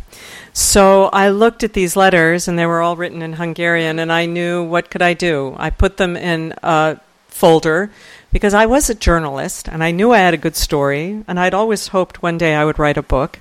[0.54, 4.26] So I looked at these letters, and they were all written in Hungarian, and I
[4.26, 5.56] knew what could I do.
[5.58, 7.92] I put them in a folder
[8.32, 11.54] because I was a journalist, and I knew I had a good story, and I'd
[11.54, 13.40] always hoped one day I would write a book.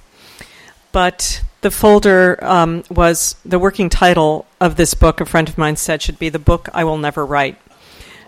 [0.93, 5.21] But the folder um, was the working title of this book.
[5.21, 7.59] A friend of mine said should be the book I will never write,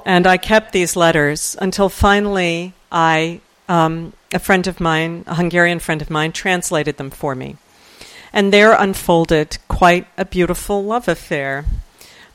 [0.04, 5.78] and I kept these letters until finally I um, a friend of mine, a Hungarian
[5.78, 7.56] friend of mine, translated them for me.
[8.32, 11.64] And there unfolded quite a beautiful love affair.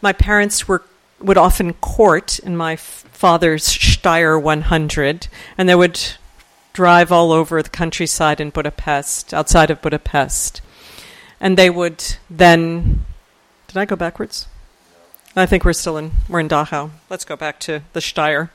[0.02, 0.84] My parents were
[1.22, 5.28] would often court in my father's Steyr 100,
[5.58, 6.00] and they would
[6.74, 10.62] drive all over the countryside in Budapest, outside of Budapest.
[11.40, 13.06] And they would then.
[13.68, 14.48] Did I go backwards?
[15.38, 16.92] I think we're still in we're in Dachau.
[17.10, 18.50] Let's go back to the Steyr.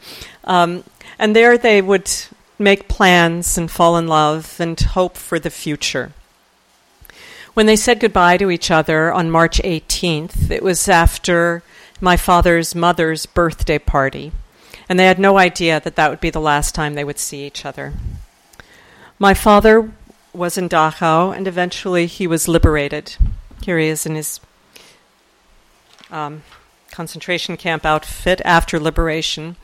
[0.44, 0.85] Um,
[1.18, 2.11] and there they would
[2.61, 6.12] make plans and fall in love and hope for the future.
[7.55, 11.62] When they said goodbye to each other on March 18th, it was after
[12.01, 14.31] my father's mother's birthday party,
[14.88, 17.46] and they had no idea that that would be the last time they would see
[17.46, 17.92] each other.
[19.18, 19.90] My father
[20.33, 23.16] was in Dachau, and eventually he was liberated.
[23.62, 24.40] Here he is in his
[26.11, 26.42] um,
[26.90, 29.57] concentration camp outfit after liberation.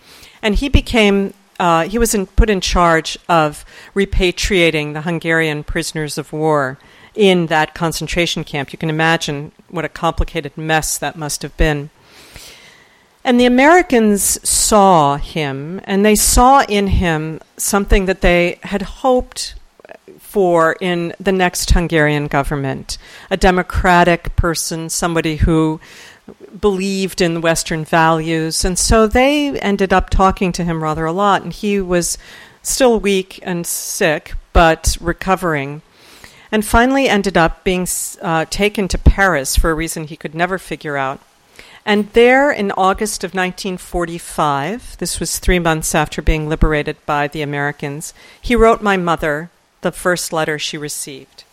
[0.42, 3.64] And he became uh, he was in, put in charge of
[3.94, 6.78] repatriating the Hungarian prisoners of war
[7.14, 8.72] in that concentration camp.
[8.72, 11.90] You can imagine what a complicated mess that must have been.
[13.24, 19.54] And the Americans saw him, and they saw in him something that they had hoped
[20.18, 22.98] for in the next Hungarian government
[23.30, 25.80] a democratic person, somebody who
[26.60, 28.64] believed in Western values.
[28.64, 31.42] And so they ended up talking to him rather a lot.
[31.42, 32.18] And he was
[32.62, 35.82] still weak and sick, but recovering.
[36.50, 37.86] And finally ended up being
[38.22, 41.20] uh, taken to Paris for a reason he could never figure out.
[41.84, 47.42] And there in August of 1945, this was three months after being liberated by the
[47.42, 49.50] Americans, he wrote my mother
[49.82, 51.44] the first letter she received.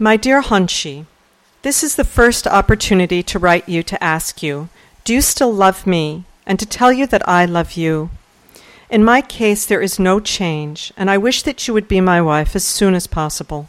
[0.00, 1.06] My dear Honchi,
[1.62, 4.68] this is the first opportunity to write you to ask you,
[5.04, 6.24] do you still love me?
[6.44, 8.10] And to tell you that I love you.
[8.90, 12.20] In my case, there is no change, and I wish that you would be my
[12.20, 13.68] wife as soon as possible.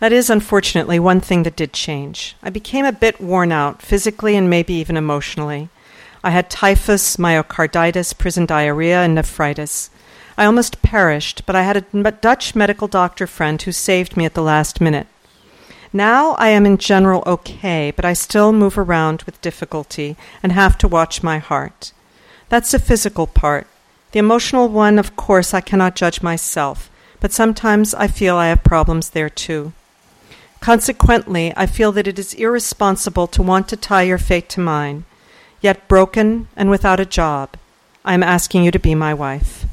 [0.00, 2.36] That is, unfortunately, one thing that did change.
[2.42, 5.68] I became a bit worn out, physically and maybe even emotionally.
[6.24, 9.90] I had typhus, myocarditis, prison diarrhea, and nephritis.
[10.38, 14.32] I almost perished, but I had a Dutch medical doctor friend who saved me at
[14.32, 15.06] the last minute.
[15.92, 20.78] Now I am in general okay, but I still move around with difficulty and have
[20.78, 21.92] to watch my heart.
[22.48, 23.66] That's the physical part.
[24.12, 28.62] The emotional one, of course, I cannot judge myself, but sometimes I feel I have
[28.62, 29.72] problems there too.
[30.60, 35.04] Consequently, I feel that it is irresponsible to want to tie your fate to mine.
[35.60, 37.56] Yet, broken and without a job,
[38.04, 39.64] I am asking you to be my wife.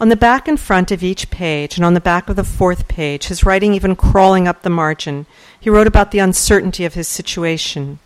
[0.00, 2.86] On the back and front of each page, and on the back of the fourth
[2.86, 5.26] page, his writing even crawling up the margin,
[5.58, 7.98] he wrote about the uncertainty of his situation.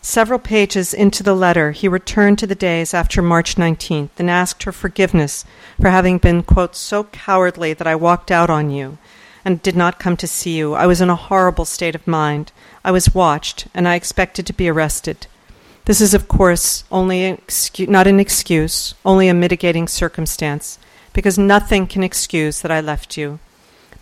[0.00, 4.64] Several pages into the letter, he returned to the days after March 19th and asked
[4.64, 5.44] her forgiveness
[5.80, 8.98] for having been, quote, so cowardly that I walked out on you
[9.44, 10.74] and did not come to see you.
[10.74, 12.50] I was in a horrible state of mind.
[12.84, 15.28] I was watched, and I expected to be arrested.
[15.84, 20.80] This is, of course, only an excu- not an excuse, only a mitigating circumstance,
[21.12, 23.38] because nothing can excuse that I left you.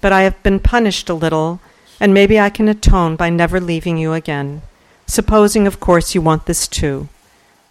[0.01, 1.61] But I have been punished a little,
[1.99, 4.63] and maybe I can atone by never leaving you again
[5.11, 7.09] supposing, of course, you want this too.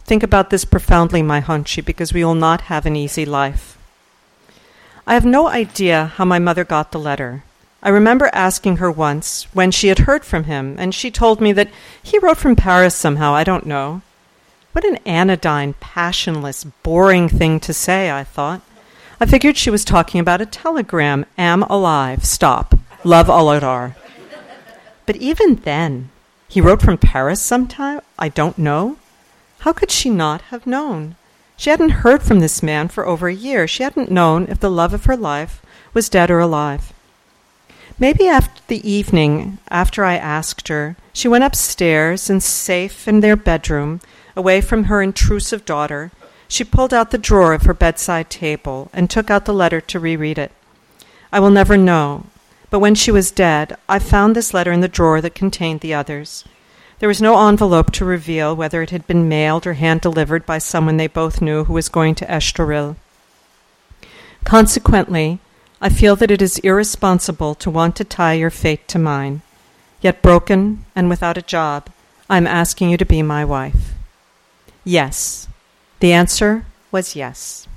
[0.03, 3.77] Think about this profoundly, my Honchi, because we will not have an easy life.
[5.07, 7.43] I have no idea how my mother got the letter.
[7.81, 11.53] I remember asking her once when she had heard from him, and she told me
[11.53, 11.69] that
[12.03, 14.01] he wrote from Paris somehow, I don't know.
[14.73, 18.61] What an anodyne, passionless, boring thing to say, I thought.
[19.21, 23.95] I figured she was talking about a telegram, am alive, stop, love Aladar.
[25.05, 26.09] But even then,
[26.47, 27.99] he wrote from Paris sometime?
[28.17, 28.97] I don't know.
[29.59, 31.15] How could she not have known?
[31.57, 33.67] She hadn't heard from this man for over a year.
[33.67, 35.61] She hadn't known if the love of her life
[35.93, 36.93] was dead or alive.
[37.99, 43.35] Maybe after the evening, after I asked her, she went upstairs and, safe in their
[43.35, 43.99] bedroom,
[44.37, 46.11] away from her intrusive daughter,
[46.49, 49.99] she pulled out the drawer of her bedside table and took out the letter to
[49.99, 50.51] reread it.
[51.31, 52.25] I will never know.
[52.71, 55.93] But when she was dead, I found this letter in the drawer that contained the
[55.93, 56.43] others.
[56.97, 60.57] There was no envelope to reveal whether it had been mailed or hand delivered by
[60.57, 62.95] someone they both knew who was going to Estoril.
[64.43, 65.39] Consequently,
[65.79, 69.43] I feel that it is irresponsible to want to tie your fate to mine.
[70.01, 71.89] Yet broken and without a job,
[72.29, 73.93] I am asking you to be my wife.
[74.83, 75.48] Yes.
[75.99, 77.67] The answer was yes.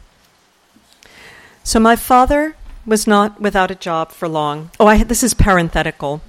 [1.64, 4.70] So my father was not without a job for long.
[4.80, 6.20] Oh, I, this is parenthetical.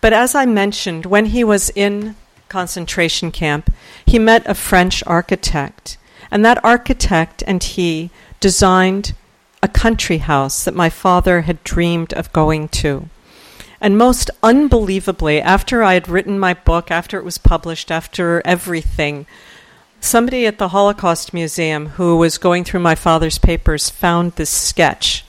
[0.00, 2.16] But as I mentioned, when he was in
[2.48, 3.72] concentration camp,
[4.06, 5.96] he met a French architect.
[6.30, 8.10] And that architect and he
[8.40, 9.14] designed
[9.62, 13.08] a country house that my father had dreamed of going to.
[13.80, 19.26] And most unbelievably, after I had written my book, after it was published, after everything,
[20.00, 25.24] somebody at the Holocaust Museum who was going through my father's papers found this sketch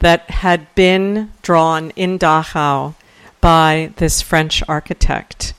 [0.00, 2.94] that had been drawn in Dachau
[3.40, 5.54] by this French architect.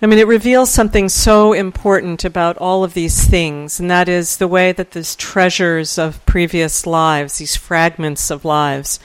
[0.00, 4.38] I mean, it reveals something so important about all of these things, and that is
[4.38, 8.98] the way that these treasures of previous lives, these fragments of lives,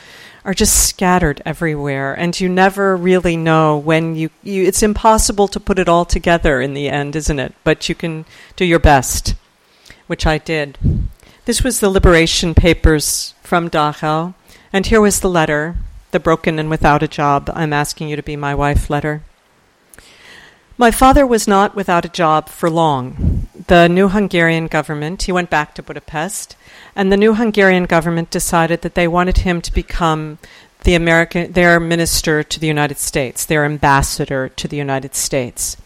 [0.47, 4.63] are just scattered everywhere, and you never really know when you, you.
[4.63, 7.53] It's impossible to put it all together in the end, isn't it?
[7.65, 8.23] But you can
[8.55, 9.35] do your best,
[10.07, 10.77] which I did.
[11.43, 14.35] This was the Liberation Papers from Dachau,
[14.71, 15.75] and here was the letter,
[16.11, 19.23] the broken and without a job, I'm asking you to be my wife letter.
[20.79, 23.47] My father was not without a job for long.
[23.65, 26.55] The new Hungarian government, he went back to Budapest,
[26.95, 30.37] and the new Hungarian government decided that they wanted him to become
[30.83, 35.77] the American their minister to the United States, their ambassador to the United States.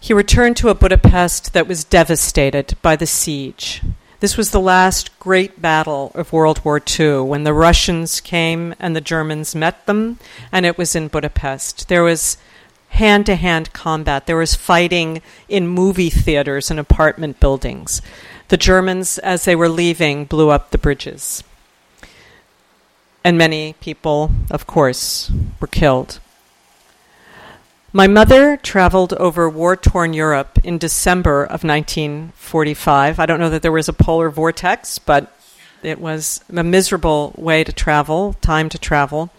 [0.00, 3.82] He returned to a Budapest that was devastated by the siege.
[4.20, 8.96] This was the last great battle of World War II when the Russians came and
[8.96, 10.18] the Germans met them,
[10.50, 11.88] and it was in Budapest.
[11.88, 12.38] There was
[12.90, 18.02] hand to hand combat, there was fighting in movie theaters and apartment buildings.
[18.48, 21.42] The Germans, as they were leaving, blew up the bridges.
[23.24, 25.30] And many people, of course,
[25.60, 26.20] were killed.
[27.92, 33.18] My mother traveled over war torn Europe in December of 1945.
[33.18, 35.36] I don't know that there was a polar vortex, but
[35.82, 39.30] it was a miserable way to travel, time to travel.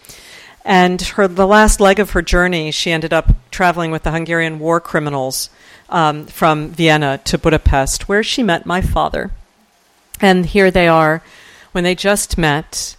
[0.64, 4.58] And her, the last leg of her journey, she ended up traveling with the Hungarian
[4.58, 5.50] war criminals
[5.88, 9.32] um, from Vienna to Budapest, where she met my father.
[10.20, 11.22] And here they are.
[11.72, 12.96] When they just met,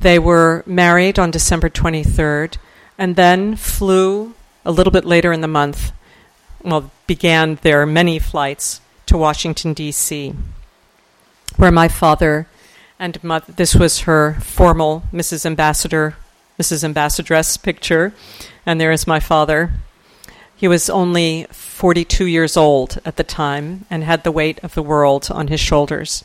[0.00, 2.58] they were married on December 23rd
[2.98, 5.92] and then flew a little bit later in the month,
[6.62, 10.34] well, began their many flights to Washington, D.C.,
[11.56, 12.48] where my father
[12.98, 15.46] and mother, this was her formal Mrs.
[15.46, 16.16] Ambassador,
[16.58, 16.84] Mrs.
[16.84, 18.14] Ambassadress picture,
[18.64, 19.72] and there is my father.
[20.56, 24.82] He was only 42 years old at the time and had the weight of the
[24.82, 26.24] world on his shoulders.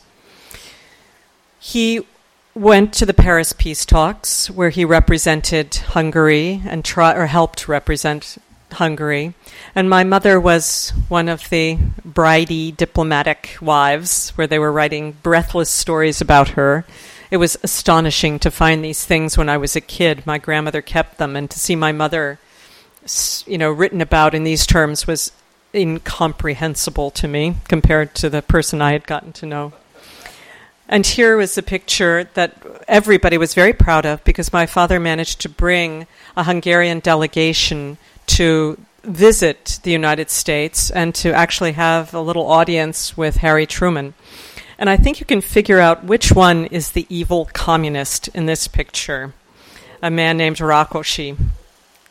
[1.60, 2.06] He
[2.54, 8.38] went to the Paris peace talks where he represented Hungary and try, or helped represent
[8.72, 9.34] Hungary.
[9.74, 15.70] And my mother was one of the bridey diplomatic wives where they were writing breathless
[15.70, 16.84] stories about her.
[17.32, 20.26] It was astonishing to find these things when I was a kid.
[20.26, 22.38] My grandmother kept them, and to see my mother,
[23.46, 25.32] you know, written about in these terms was
[25.74, 29.72] incomprehensible to me compared to the person I had gotten to know.
[30.86, 32.54] And here was a picture that
[32.86, 36.06] everybody was very proud of because my father managed to bring
[36.36, 43.16] a Hungarian delegation to visit the United States and to actually have a little audience
[43.16, 44.12] with Harry Truman.
[44.82, 48.66] And I think you can figure out which one is the evil communist in this
[48.66, 49.32] picture
[50.02, 51.36] a man named Rákosi.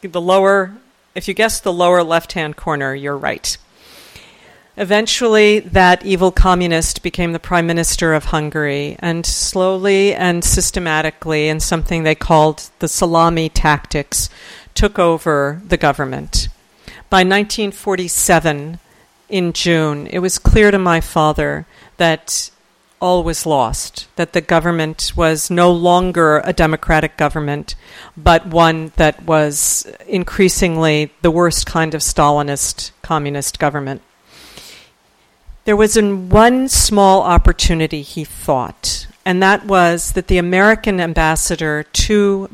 [0.02, 0.78] The lower,
[1.14, 3.58] if you guess the lower left hand corner, you're right.
[4.78, 11.60] Eventually, that evil communist became the prime minister of Hungary, and slowly and systematically, in
[11.60, 14.30] something they called the salami tactics,
[14.76, 16.48] took over the government.
[17.10, 18.80] By 1947,
[19.28, 21.66] in June, it was clear to my father
[21.98, 22.50] that
[23.02, 27.76] all was lost, that the government was no longer a democratic government,
[28.16, 34.02] but one that was increasingly the worst kind of Stalinist communist government.
[35.66, 42.50] There was one small opportunity, he thought, and that was that the American ambassador to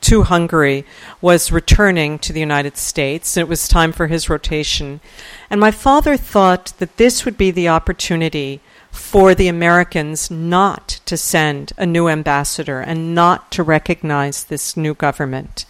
[0.00, 0.84] to Hungary
[1.20, 3.36] was returning to the United States.
[3.36, 5.00] It was time for his rotation,
[5.48, 8.60] and my father thought that this would be the opportunity
[8.90, 14.94] for the Americans not to send a new ambassador and not to recognize this new
[14.94, 15.64] government.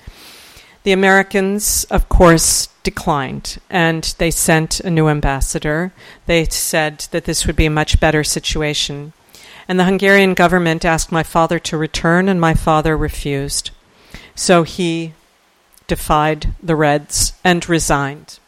[0.83, 5.93] The Americans, of course, declined and they sent a new ambassador.
[6.27, 9.13] They said that this would be a much better situation.
[9.69, 13.71] And the Hungarian government asked my father to return, and my father refused.
[14.35, 15.13] So he
[15.87, 18.41] defied the Reds and resigned.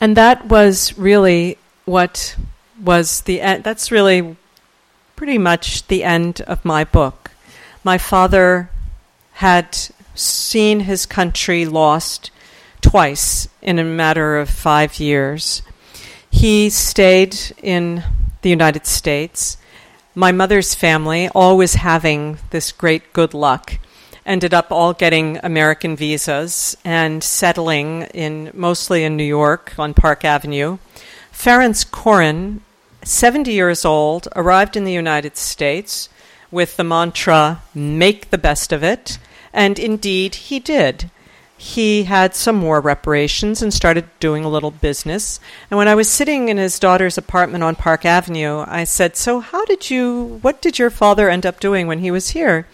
[0.00, 2.36] And that was really what
[2.82, 3.64] was the end.
[3.64, 4.36] That's really
[5.16, 7.30] pretty much the end of my book.
[7.84, 8.70] My father
[9.32, 9.78] had
[10.14, 12.30] seen his country lost
[12.80, 15.62] twice in a matter of five years.
[16.30, 18.02] He stayed in
[18.42, 19.56] the United States.
[20.14, 23.78] My mother's family, always having this great good luck,
[24.26, 30.24] ended up all getting American visas and settling in mostly in New York on Park
[30.24, 30.78] Avenue.
[31.32, 32.60] Ferenc Chorin,
[33.08, 36.08] 70 years old, arrived in the United States
[36.50, 39.18] with the mantra, make the best of it,
[39.52, 41.10] and indeed he did
[41.58, 45.40] he had some war reparations and started doing a little business.
[45.70, 49.40] And when I was sitting in his daughter's apartment on Park Avenue, I said, So,
[49.40, 52.68] how did you, what did your father end up doing when he was here?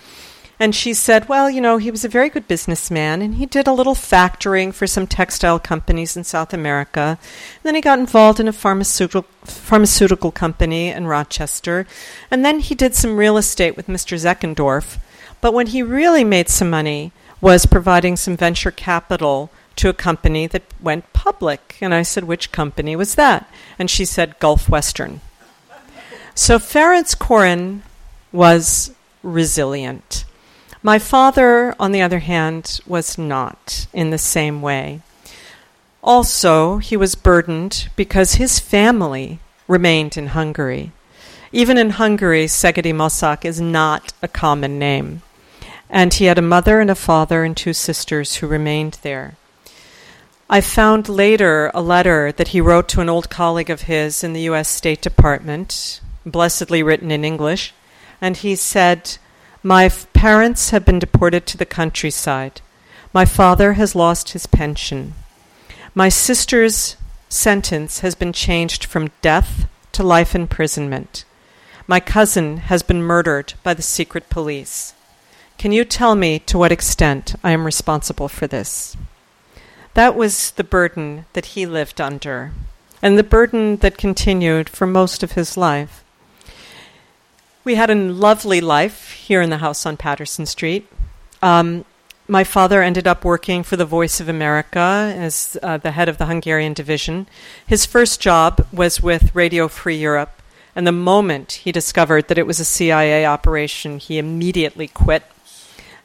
[0.59, 3.67] And she said, Well, you know, he was a very good businessman and he did
[3.67, 7.19] a little factoring for some textile companies in South America.
[7.21, 11.87] And then he got involved in a pharmaceutical, pharmaceutical company in Rochester.
[12.31, 14.17] And then he did some real estate with Mr.
[14.17, 14.99] Zeckendorf.
[15.41, 17.13] But when he really made some money,
[17.45, 21.77] was providing some venture capital to a company that went public.
[21.83, 23.51] And I said, Which company was that?
[23.79, 25.21] And she said, Gulf Western.
[26.35, 27.83] So Ferenc Chorin
[28.33, 28.93] was
[29.23, 30.25] resilient.
[30.85, 35.01] My father, on the other hand, was not in the same way.
[36.01, 40.93] Also, he was burdened because his family remained in Hungary.
[41.51, 45.23] Even in Hungary, Szegedy Maszák is not a common name
[45.95, 49.37] and he had a mother and a father and two sisters who remained there.
[50.51, 54.33] I found later a letter that he wrote to an old colleague of his in
[54.33, 54.69] the U.S.
[54.69, 57.73] State Department, blessedly written in English,
[58.21, 59.19] and he said,
[59.67, 62.61] My f- parents have been deported to the countryside.
[63.15, 65.15] My father has lost his pension.
[65.95, 66.97] My sister's
[67.31, 71.25] sentence has been changed from death to life imprisonment.
[71.87, 74.93] My cousin has been murdered by the secret police.
[75.57, 78.99] Can you tell me to what extent I am responsible for this?
[79.95, 82.53] That was the burden that he lived under,
[83.01, 86.05] and the burden that continued for most of his life.
[87.65, 90.87] We had a lovely life here in the house on Patterson Street.
[91.43, 91.85] Um,
[92.29, 96.19] my father ended up working for the Voice of America as uh, the head of
[96.19, 97.27] the Hungarian division.
[97.67, 100.43] His first job was with Radio Free Europe,
[100.77, 105.25] and the moment he discovered that it was a CIA operation, he immediately quit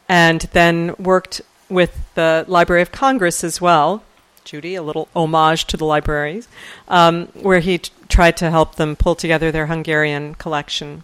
[0.09, 4.03] and then worked with the Library of Congress as well.
[4.43, 6.47] Judy, a little homage to the libraries,
[6.87, 11.03] um, where he t- tried to help them pull together their Hungarian collection.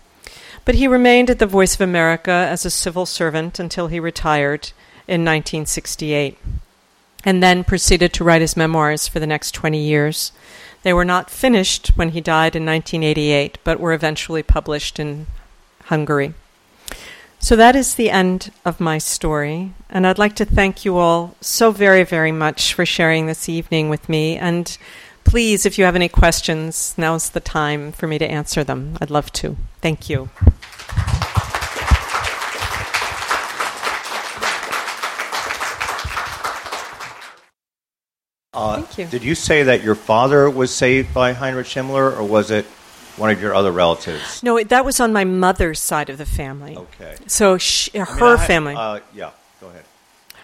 [0.66, 4.72] But he remained at the Voice of America as a civil servant until he retired
[5.08, 6.38] in 1968,
[7.24, 10.32] and then proceeded to write his memoirs for the next 20 years.
[10.82, 15.28] They were not finished when he died in 1988, but were eventually published in
[15.86, 16.34] Hungary.
[17.40, 21.36] So that is the end of my story, and I'd like to thank you all
[21.42, 24.36] so very, very much for sharing this evening with me.
[24.36, 24.76] And
[25.26, 28.98] please, if you have any questions, now's the time for me to answer them.
[29.02, 29.58] I'd love to.
[29.82, 30.30] Thank you.
[38.54, 39.06] Uh, Thank you.
[39.08, 42.66] Did you say that your father was saved by Heinrich Himmler, or was it
[43.18, 44.42] one of your other relatives?
[44.44, 46.78] No, that was on my mother's side of the family.
[46.78, 47.16] Okay.
[47.28, 49.32] So sh I mean, her I family, Uh, yeah.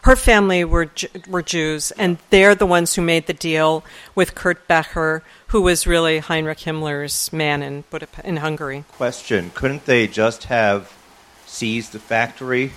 [0.04, 0.90] Her family were
[1.28, 3.84] were Jews, and they're the ones who made the deal
[4.16, 8.84] with Kurt Becher, who was really Heinrich Himmler's man in Budapest, in Hungary.
[8.92, 10.92] Question Couldn't they just have
[11.46, 12.72] seized the factory,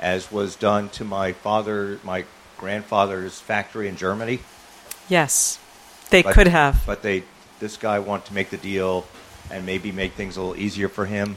[0.00, 2.24] as was done to my father, my
[2.56, 4.40] grandfather's factory in Germany?
[5.08, 5.58] Yes,
[6.10, 6.82] they But- could have.
[6.84, 7.22] But they,
[7.60, 9.06] this guy wanted to make the deal
[9.50, 11.36] and maybe make things a little easier for him,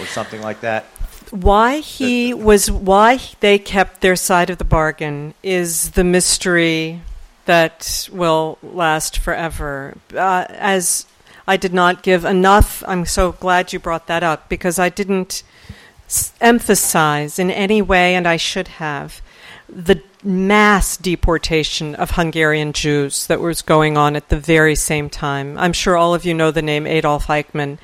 [0.00, 0.86] or something like that.
[1.30, 7.02] Why he was why they kept their side of the bargain is the mystery
[7.46, 9.96] that will last forever.
[10.14, 11.06] Uh, as
[11.48, 15.42] I did not give enough, I'm so glad you brought that up because I didn't
[16.06, 19.22] s- emphasize in any way, and I should have,
[19.68, 25.56] the mass deportation of Hungarian Jews that was going on at the very same time.
[25.56, 27.78] I'm sure all of you know the name Adolf Eichmann.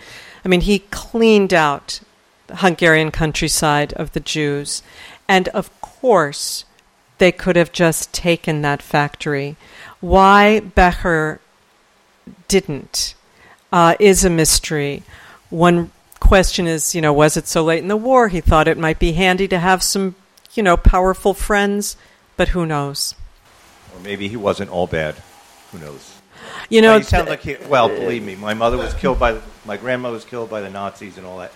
[0.45, 2.01] I mean, he cleaned out
[2.57, 4.83] Hungarian countryside of the Jews.
[5.29, 6.65] And of course,
[7.19, 9.57] they could have just taken that factory.
[10.01, 11.41] Why Becher
[12.49, 13.15] didn't
[13.73, 15.03] uh, is a mystery.
[15.51, 15.91] One
[16.21, 18.29] question is, you know, was it so late in the war?
[18.29, 20.15] He thought it might be handy to have some,
[20.55, 21.97] you know, powerful friends,
[22.37, 23.15] but who knows?
[23.95, 25.17] Or maybe he wasn't all bad.
[25.71, 26.21] Who knows?
[26.69, 29.77] You know, he sounds like he, well, believe me, my mother was killed by my
[29.77, 31.53] grandmother was killed by the Nazis and all that.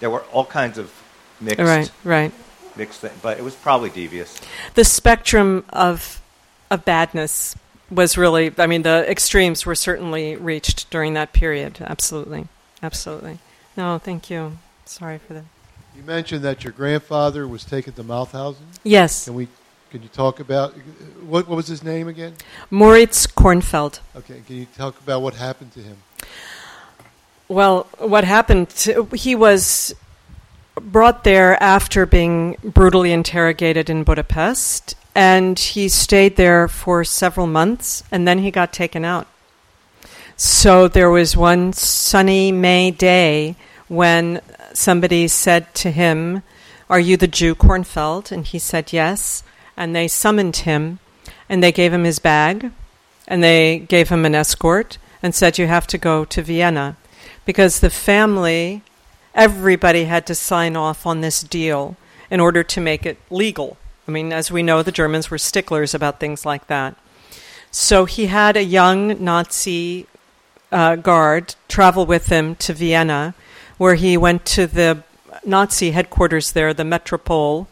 [0.00, 0.92] There were all kinds of
[1.40, 2.32] mixed, right, right.
[2.76, 4.40] mixed, thing, but it was probably devious.
[4.74, 6.20] the spectrum of
[6.70, 7.56] of badness
[7.90, 11.78] was really I mean the extremes were certainly reached during that period.
[11.80, 12.46] Absolutely.
[12.82, 13.38] Absolutely.
[13.76, 14.58] No, thank you.
[14.84, 15.44] Sorry for that.
[15.96, 18.56] You mentioned that your grandfather was taken to Mauthausen.
[18.84, 19.24] Yes.
[19.24, 19.48] Can we?
[19.90, 20.74] Can you talk about
[21.26, 21.48] what?
[21.48, 22.34] What was his name again?
[22.70, 24.00] Moritz Kornfeld.
[24.14, 24.42] Okay.
[24.46, 25.96] Can you talk about what happened to him?
[27.48, 28.70] Well, what happened?
[29.14, 29.94] He was
[30.74, 38.04] brought there after being brutally interrogated in Budapest, and he stayed there for several months,
[38.12, 39.26] and then he got taken out.
[40.36, 43.56] So there was one sunny May day
[43.88, 44.40] when
[44.74, 46.42] somebody said to him,
[46.90, 48.30] Are you the Jew Kornfeld?
[48.30, 49.42] And he said, Yes.
[49.76, 50.98] And they summoned him,
[51.48, 52.70] and they gave him his bag,
[53.26, 56.96] and they gave him an escort, and said, You have to go to Vienna.
[57.48, 58.82] Because the family,
[59.34, 61.96] everybody had to sign off on this deal
[62.30, 63.78] in order to make it legal.
[64.06, 66.94] I mean, as we know, the Germans were sticklers about things like that.
[67.70, 70.06] So he had a young Nazi
[70.70, 73.32] uh, guard travel with him to Vienna,
[73.78, 75.02] where he went to the
[75.42, 77.66] Nazi headquarters there, the Metropole,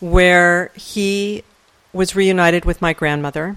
[0.00, 1.44] where he
[1.92, 3.56] was reunited with my grandmother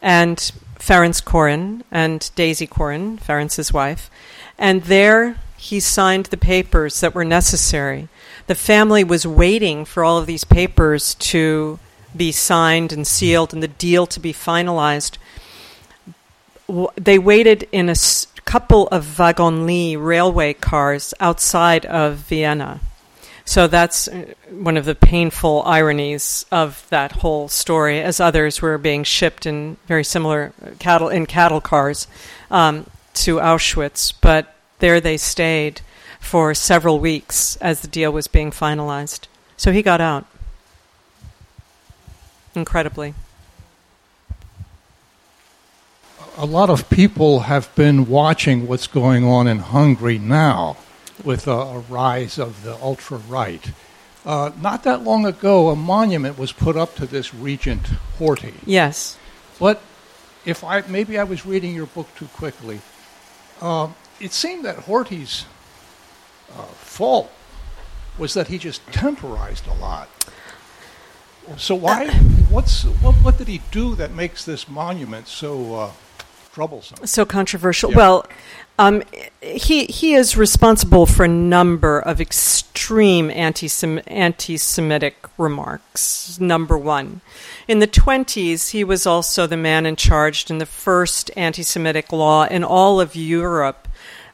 [0.00, 4.10] and Ferenc Chorin and Daisy Chorin, Ferenc's wife.
[4.58, 8.08] And there he signed the papers that were necessary.
[8.46, 11.78] The family was waiting for all of these papers to
[12.16, 15.16] be signed and sealed and the deal to be finalized.
[16.96, 17.96] They waited in a
[18.44, 22.80] couple of Wagonlit railway cars outside of Vienna.
[23.44, 28.78] So that's uh, one of the painful ironies of that whole story, as others were
[28.78, 32.06] being shipped in very similar uh, cattle in cattle cars
[32.50, 34.12] um, to Auschwitz.
[34.18, 35.82] But there they stayed
[36.20, 39.26] for several weeks as the deal was being finalized.
[39.56, 40.26] So he got out.
[42.54, 43.14] Incredibly.
[46.36, 50.76] a lot of people have been watching what's going on in Hungary now
[51.22, 53.70] with a, a rise of the ultra right.
[54.24, 57.82] Uh, not that long ago, a monument was put up to this Regent
[58.18, 58.54] Horthy.
[58.64, 59.18] Yes.
[59.58, 59.82] But
[60.44, 62.80] if I maybe I was reading your book too quickly,
[63.60, 65.44] um, it seemed that Horthy's
[66.56, 67.30] uh, fault
[68.18, 70.08] was that he just temporized a lot.
[71.58, 72.08] So why?
[72.48, 73.14] What's what?
[73.16, 75.90] What did he do that makes this monument so uh,
[76.54, 77.06] troublesome.
[77.06, 77.90] So controversial.
[77.90, 77.96] Yeah.
[77.96, 78.26] Well,
[78.78, 79.02] um,
[79.40, 83.68] he he is responsible for a number of extreme anti
[84.06, 86.38] anti-Semitic remarks.
[86.40, 87.20] Number one,
[87.68, 92.44] in the twenties, he was also the man in charge in the first anti-Semitic law
[92.46, 93.86] in all of Europe,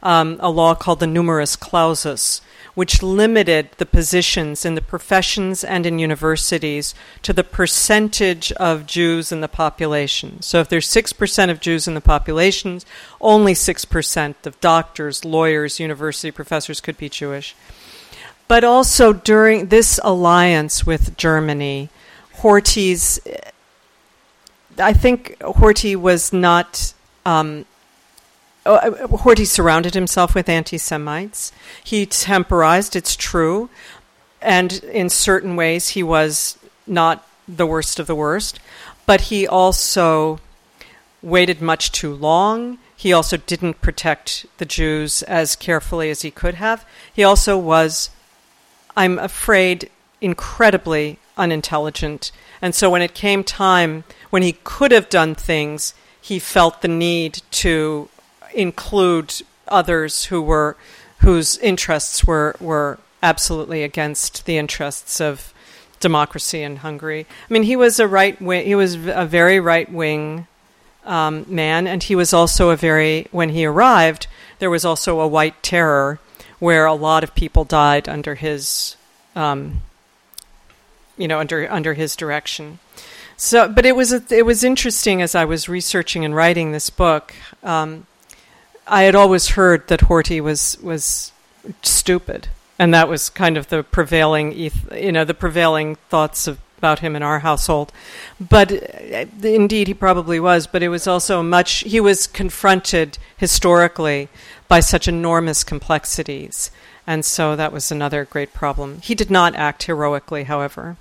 [0.03, 2.41] um, a law called the Numerus Clausus,
[2.75, 9.33] which limited the positions in the professions and in universities to the percentage of Jews
[9.33, 10.41] in the population.
[10.43, 12.81] So if there's 6% of Jews in the population,
[13.21, 17.55] only 6% of doctors, lawyers, university professors could be Jewish.
[18.49, 21.89] But also during this alliance with Germany,
[22.39, 23.21] Horthy's,
[24.79, 26.95] I think Horthy was not
[27.25, 27.67] um,
[28.75, 31.53] uh, Horthy surrounded himself with anti Semites.
[31.83, 33.71] He temporized, it's true,
[34.41, 38.61] and in certain ways he was not the worst of the worst,
[39.07, 40.41] but he also
[41.23, 42.79] waited much too long.
[42.97, 46.85] He also didn't protect the Jews as carefully as he could have.
[47.13, 48.11] He also was,
[48.97, 49.91] I'm afraid,
[50.21, 52.31] incredibly unintelligent.
[52.61, 56.89] And so when it came time when he could have done things, he felt the
[56.89, 58.09] need to
[58.55, 60.77] include others who were
[61.19, 65.53] whose interests were were absolutely against the interests of
[66.01, 67.27] democracy in Hungary.
[67.49, 68.67] I mean, he was a right wing.
[68.67, 70.47] He was a very right wing
[71.05, 73.29] um, man, and he was also a very.
[73.31, 74.27] When he arrived,
[74.59, 76.19] there was also a white terror,
[76.59, 78.97] where a lot of people died under his,
[79.37, 79.83] um,
[81.17, 82.79] you know, under under his direction.
[83.37, 87.35] So, but it was it was interesting as I was researching and writing this book.
[87.63, 88.07] Um,
[88.91, 91.31] I had always heard that Horthy was was
[91.83, 96.99] stupid, and that was kind of the prevailing, you know, the prevailing thoughts of, about
[96.99, 97.93] him in our household.
[98.41, 100.67] But uh, indeed, he probably was.
[100.67, 101.81] But it was also much.
[101.81, 104.29] He was confronted historically
[104.67, 106.73] by such enormous complexities,
[107.07, 109.01] and so that was another great problem.
[109.03, 110.97] He did not act heroically, however,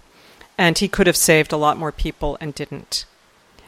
[0.60, 3.06] and he could have saved a lot more people and didn't.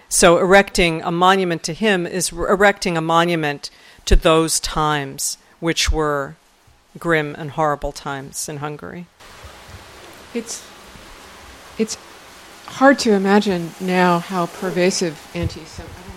[0.10, 3.72] So erecting a monument to him is erecting a monument
[4.06, 6.36] to those times, which were
[6.98, 9.06] grim and horrible times in Hungary.
[10.34, 10.66] It's
[11.78, 11.98] it's
[12.66, 16.12] hard to imagine now how pervasive anti-Semitism.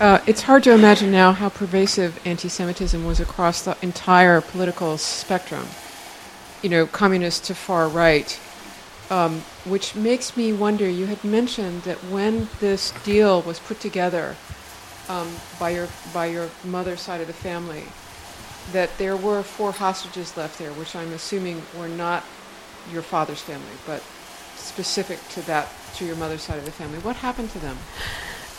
[0.00, 5.66] Uh, it's hard to imagine now how pervasive anti-Semitism was across the entire political spectrum.
[6.60, 8.38] You know, communist to far right,
[9.10, 10.88] um, which makes me wonder.
[10.88, 14.36] You had mentioned that when this deal was put together
[15.12, 17.84] um, by your by your mother's side of the family
[18.72, 22.24] that there were four hostages left there, which I'm assuming were not
[22.92, 24.02] your father's family, but
[24.56, 26.98] specific to that to your mother's side of the family.
[27.00, 27.76] What happened to them?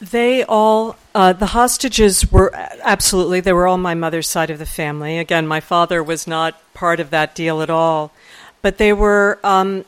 [0.01, 2.51] They all, uh, the hostages were
[2.83, 5.17] absolutely, they were all my mother's side of the family.
[5.17, 8.11] Again, my father was not part of that deal at all.
[8.61, 9.85] But they were um,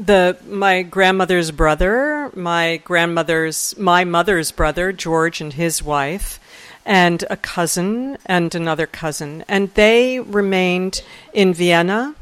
[0.00, 6.40] the my grandmother's brother, my grandmother's my mother's brother, George and his wife,
[6.86, 12.14] and a cousin and another cousin, and they remained in Vienna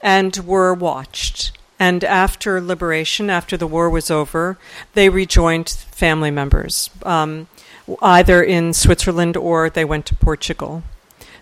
[0.00, 1.52] and were watched.
[1.80, 4.58] And after liberation, after the war was over,
[4.94, 7.46] they rejoined family members, um,
[8.02, 10.82] either in Switzerland or they went to Portugal.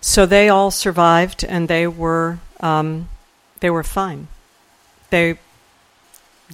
[0.01, 3.09] So they all survived, and they were um,
[3.61, 4.29] they were fine.
[5.11, 5.39] They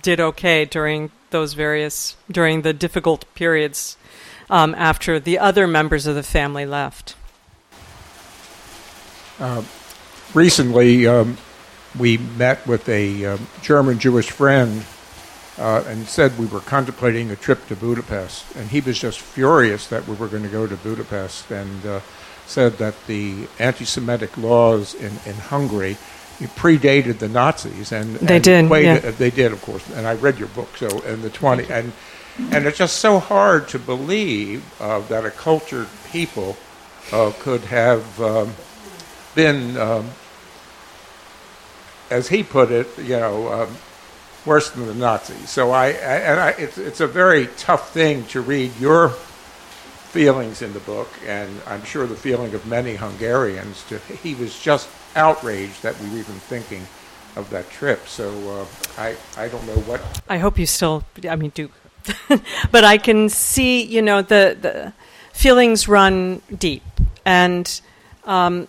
[0.00, 3.96] did okay during those various during the difficult periods
[4.48, 7.16] um, after the other members of the family left.
[9.38, 9.62] Uh,
[10.34, 11.36] recently, um,
[11.98, 14.84] we met with a um, German Jewish friend
[15.58, 19.86] uh, and said we were contemplating a trip to Budapest, and he was just furious
[19.88, 22.00] that we were going to go to Budapest, and uh,
[22.46, 25.96] said that the anti-Semitic laws in, in Hungary
[26.40, 28.70] predated the Nazis, and they and did.
[28.70, 29.10] Yeah.
[29.10, 29.88] They did, of course.
[29.90, 31.92] And I read your book, so in the twenty, and
[32.50, 36.56] and it's just so hard to believe uh, that a cultured people
[37.12, 38.54] uh, could have um,
[39.34, 40.10] been, um,
[42.10, 43.76] as he put it, you know, um,
[44.46, 45.50] worse than the Nazis.
[45.50, 50.62] So I, I and I, it's it's a very tough thing to read your feelings
[50.62, 53.84] in the book, and I'm sure the feeling of many Hungarians.
[53.88, 56.86] To he was just outraged that we were even thinking
[57.36, 58.06] of that trip.
[58.06, 58.28] So
[58.60, 58.66] uh,
[58.98, 60.22] I I don't know what.
[60.28, 61.04] I hope you still.
[61.28, 61.70] I mean, do.
[62.70, 64.92] but I can see, you know, the the
[65.32, 66.82] feelings run deep,
[67.24, 67.80] and
[68.24, 68.68] um,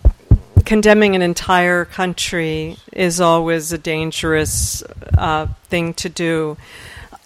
[0.64, 4.82] condemning an entire country is always a dangerous
[5.18, 6.56] uh, thing to do.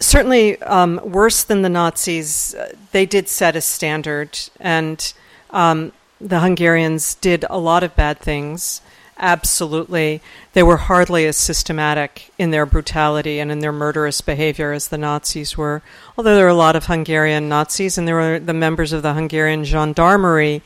[0.00, 2.54] certainly um, worse than the Nazis.
[2.54, 5.12] Uh, they did set a standard, and
[5.50, 8.80] um, the Hungarians did a lot of bad things.
[9.18, 10.20] Absolutely.
[10.52, 14.98] They were hardly as systematic in their brutality and in their murderous behavior as the
[14.98, 15.82] Nazis were.
[16.16, 19.14] Although there were a lot of Hungarian Nazis, and there were the members of the
[19.14, 20.62] Hungarian gendarmerie,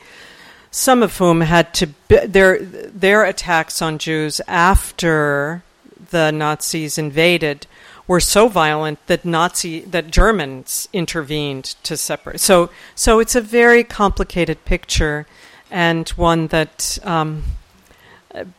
[0.69, 1.89] some of whom had to.
[2.07, 5.63] Their, their attacks on Jews after
[6.11, 7.65] the Nazis invaded
[8.07, 12.39] were so violent that Nazi that Germans intervened to separate.
[12.39, 15.25] So so it's a very complicated picture,
[15.71, 17.43] and one that um,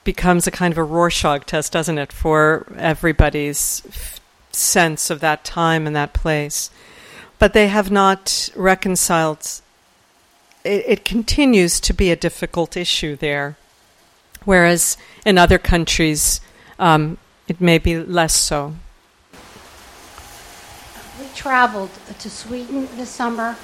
[0.04, 3.82] becomes a kind of a Rorschach test, doesn't it, for everybody's
[4.52, 6.70] sense of that time and that place.
[7.38, 9.60] But they have not reconciled.
[10.64, 13.56] It, it continues to be a difficult issue there,
[14.44, 14.96] whereas
[15.26, 16.40] in other countries
[16.78, 17.18] um,
[17.48, 18.74] it may be less so
[21.20, 23.56] We traveled to Sweden this summer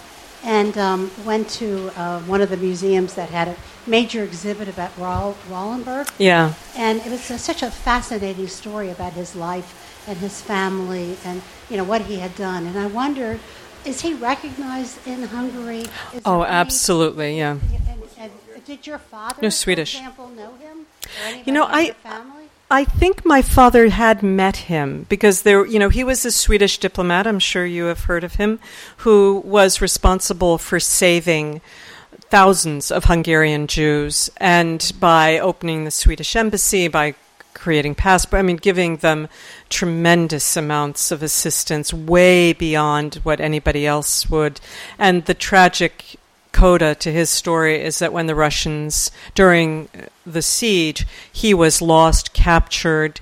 [0.43, 4.97] and um, went to uh, one of the museums that had a major exhibit about
[4.99, 6.11] Raoul Wallenberg.
[6.19, 6.55] Yeah.
[6.77, 11.43] And it was a, such a fascinating story about his life and his family and
[11.69, 12.67] you know what he had done.
[12.67, 13.41] And I wondered,
[13.85, 15.87] is he recognized in Hungary?
[16.13, 17.59] Is oh, absolutely, yeah.
[17.63, 18.33] And, and
[18.65, 19.95] did your father, no, Swedish.
[19.95, 20.87] for example, know him?
[21.45, 21.95] you know, I.
[22.73, 26.79] I think my father had met him because there, you know, he was a Swedish
[26.79, 27.27] diplomat.
[27.27, 28.61] I'm sure you have heard of him,
[28.99, 31.63] who was responsible for saving
[32.21, 37.17] thousands of Hungarian Jews, and by opening the Swedish embassy, by
[37.55, 39.29] creating passport, I mean, giving them
[39.69, 44.61] tremendous amounts of assistance, way beyond what anybody else would.
[44.97, 46.20] And the tragic
[46.53, 49.89] coda to his story is that when the Russians, during
[50.27, 53.21] the siege, he was lost, captured,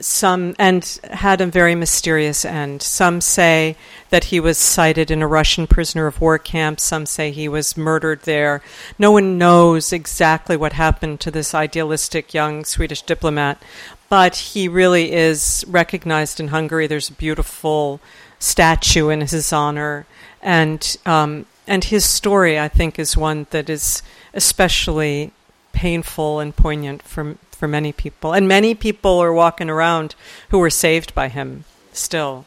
[0.00, 2.82] some and had a very mysterious end.
[2.82, 3.76] Some say
[4.10, 6.80] that he was sighted in a Russian prisoner of war camp.
[6.80, 8.62] Some say he was murdered there.
[8.98, 13.62] No one knows exactly what happened to this idealistic young Swedish diplomat,
[14.08, 16.86] but he really is recognized in Hungary.
[16.86, 18.00] There's a beautiful
[18.38, 20.04] statue in his honor,
[20.42, 24.02] and um, and his story, I think, is one that is
[24.34, 25.32] especially
[25.72, 28.32] painful and poignant for for many people.
[28.32, 30.14] And many people are walking around
[30.48, 31.64] who were saved by him.
[31.92, 32.44] Still,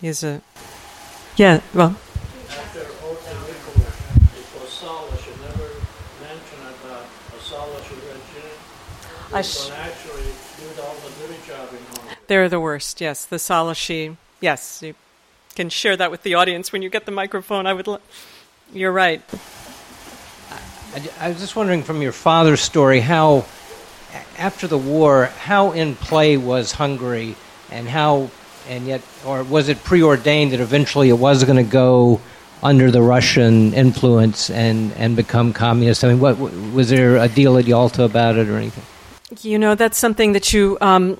[0.00, 0.40] he's a
[1.36, 1.60] yeah.
[1.74, 1.96] Well.
[9.32, 9.42] I
[12.26, 13.24] They're the worst, yes.
[13.24, 14.82] The Szálasi, yes.
[14.82, 14.94] You
[15.54, 17.66] can share that with the audience when you get the microphone.
[17.66, 17.86] I would.
[17.86, 18.00] Lo-
[18.72, 19.22] you're right.
[20.94, 23.44] I, I was just wondering from your father's story how,
[24.38, 27.36] after the war, how in play was Hungary,
[27.70, 28.30] and how,
[28.68, 32.20] and yet, or was it preordained that eventually it was going to go
[32.62, 36.04] under the Russian influence and and become communist?
[36.04, 38.84] I mean, what was there a deal at Yalta about it or anything?
[39.42, 41.18] You know, that's something that you um,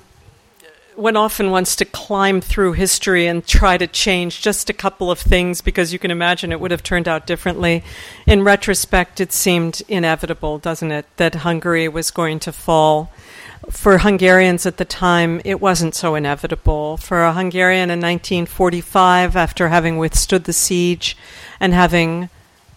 [0.97, 5.19] one often wants to climb through history and try to change just a couple of
[5.19, 7.83] things because you can imagine it would have turned out differently.
[8.25, 13.11] In retrospect, it seemed inevitable, doesn't it, that Hungary was going to fall.
[13.69, 16.97] For Hungarians at the time, it wasn't so inevitable.
[16.97, 21.15] For a Hungarian in 1945, after having withstood the siege
[21.59, 22.29] and having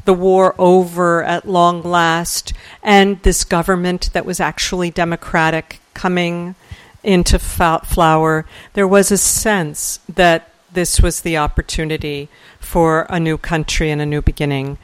[0.05, 2.53] the war over at long last,
[2.83, 6.55] and this government that was actually democratic coming
[7.03, 12.29] into flower, there was a sense that this was the opportunity
[12.59, 14.79] for a new country and a new beginning.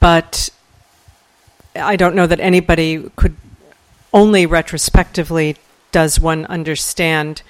[0.00, 0.50] But
[1.74, 3.36] I don't know that anybody could
[4.12, 5.56] only retrospectively
[5.92, 7.42] does one understand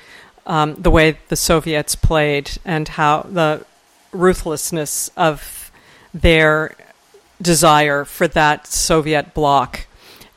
[0.47, 3.65] um, the way the Soviets played and how the
[4.13, 5.71] ruthlessness of
[6.15, 6.75] their
[7.43, 9.87] desire for that Soviet bloc.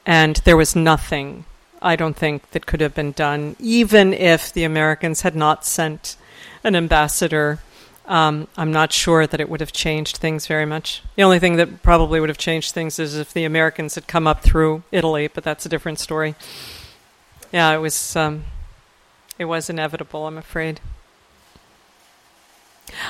[0.06, 1.46] And there was nothing
[1.82, 6.18] I don't think that could have been done, even if the Americans had not sent
[6.64, 7.60] an ambassador.
[8.06, 11.04] Um, I'm not sure that it would have changed things very much.
[11.16, 14.28] The only thing that probably would have changed things is if the Americans had come
[14.28, 16.36] up through Italy, but that's a different story.
[17.52, 18.46] Yeah, it was um,
[19.38, 20.28] it was inevitable.
[20.28, 20.82] I'm afraid.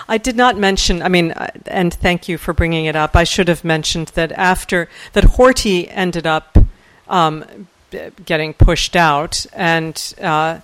[0.07, 1.01] I did not mention.
[1.01, 3.15] I mean, uh, and thank you for bringing it up.
[3.15, 6.57] I should have mentioned that after that, Horthy ended up
[7.07, 7.67] um,
[8.25, 10.59] getting pushed out, and uh,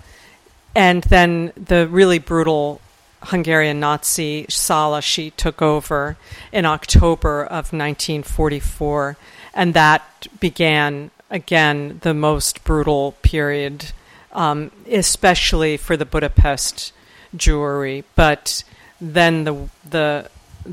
[0.76, 2.82] and then the really brutal
[3.24, 6.18] Hungarian Nazi Szálasi took over
[6.52, 9.18] in October of 1944,
[9.54, 13.92] and that began again the most brutal period,
[14.32, 16.94] um, especially for the Budapest
[17.36, 18.64] Jewry, but
[19.02, 20.30] then the the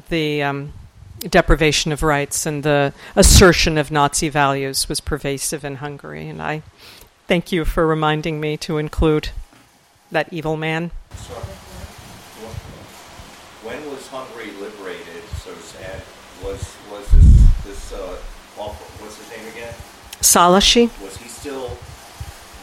[0.09, 0.73] the um,
[1.29, 6.29] deprivation of rights and the assertion of Nazi values was pervasive in Hungary.
[6.29, 6.62] And I
[7.27, 9.31] thank you for reminding me to include
[10.11, 10.91] that evil man.
[13.62, 15.23] When was Hungary liberated?
[15.45, 16.03] So sad.
[16.45, 18.16] Was was this this uh,
[18.57, 19.75] what's his name again?
[20.20, 20.91] Szálasi.
[21.03, 21.77] Was he still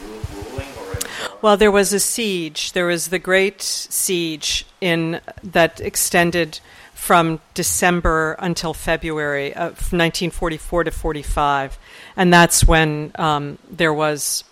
[0.05, 0.97] ruling or?
[1.41, 2.73] Well, there was a siege.
[2.73, 6.59] There was the great siege in that extended
[6.99, 11.79] from December until February of 1944 to 45,
[12.17, 14.43] and that's when um, there was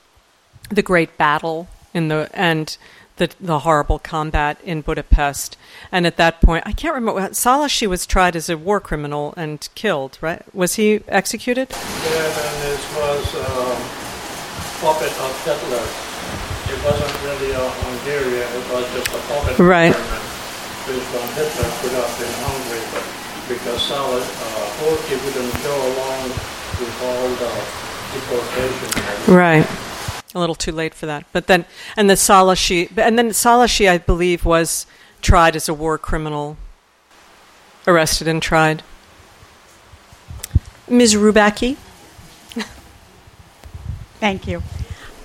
[0.69, 2.77] the great battle in the and
[3.17, 5.57] the the horrible combat in Budapest.
[5.91, 7.21] And at that point, I can't remember.
[7.29, 10.17] Szálasi was tried as a war criminal and killed.
[10.21, 10.41] Right?
[10.55, 11.67] Was he executed?
[11.69, 13.77] Yeah, and this was um,
[14.81, 15.85] puppet of Hitler.
[16.73, 19.93] It wasn't really a Hungarian, it was just a puppet Right.
[19.93, 20.26] government
[20.87, 22.85] which von Hitler put up in Hungary
[23.47, 26.29] because Salas, uh, Horthy wouldn't go along
[26.79, 27.51] with all the
[28.13, 29.33] deportation.
[29.33, 29.67] Right.
[30.35, 31.25] A little too late for that.
[31.31, 31.65] But then,
[31.95, 34.85] and the Szálasi, and then Szálasi, I believe, was
[35.21, 36.57] tried as a war criminal,
[37.85, 38.83] arrested and tried.
[40.89, 41.15] Ms.
[41.15, 41.75] Rubacki?
[44.19, 44.63] Thank you.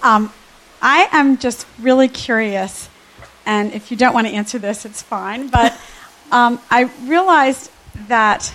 [0.02, 0.32] Um,
[0.80, 2.88] I am just really curious,
[3.46, 5.78] and if you don't want to answer this, it's fine, but
[6.32, 7.70] um, I realized
[8.08, 8.54] that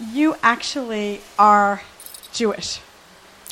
[0.00, 1.82] you actually are
[2.32, 2.80] Jewish.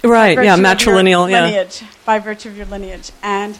[0.04, 1.44] Right, yeah, virtue of your matrilineal, yeah.
[1.44, 3.10] Lineage, by virtue of your lineage.
[3.22, 3.58] And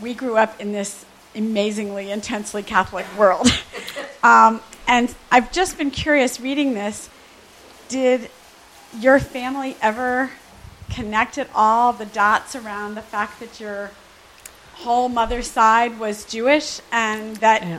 [0.00, 3.48] we grew up in this amazingly, intensely Catholic world.
[4.22, 7.08] um, and I've just been curious reading this.
[7.88, 8.30] Did
[8.98, 10.30] your family ever
[10.90, 13.90] connect at all the dots around the fact that your
[14.74, 17.78] whole mother's side was Jewish and that Yeah.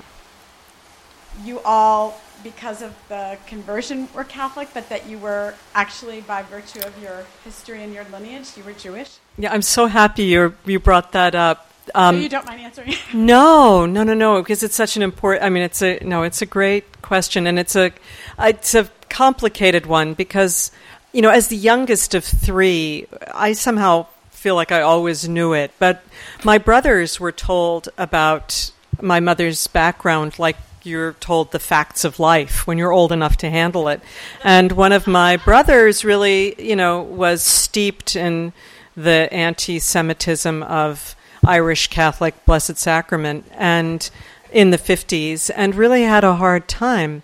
[1.43, 6.80] you all, because of the conversion, were Catholic, but that you were actually, by virtue
[6.86, 9.10] of your history and your lineage, you were Jewish?
[9.38, 11.70] Yeah, I'm so happy you you brought that up.
[11.93, 12.93] Um, so you don't mind answering?
[13.14, 15.43] No, no, no, no, because it's such an important.
[15.46, 17.91] I mean, it's a no, it's a great question, and it's a
[18.39, 20.72] it's a complicated one because
[21.14, 24.08] you know, as the youngest of three, I somehow
[24.46, 26.04] feel like I always knew it, but
[26.43, 28.70] my brothers were told about
[29.02, 33.50] my mother's background like you're told the facts of life when you're old enough to
[33.50, 34.02] handle it.
[34.43, 38.54] And one of my brothers really, you know, was steeped in
[38.96, 44.08] the anti Semitism of Irish Catholic Blessed Sacrament and
[44.52, 47.24] in the 50s and really had a hard time.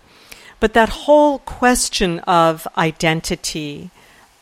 [0.58, 3.91] But that whole question of identity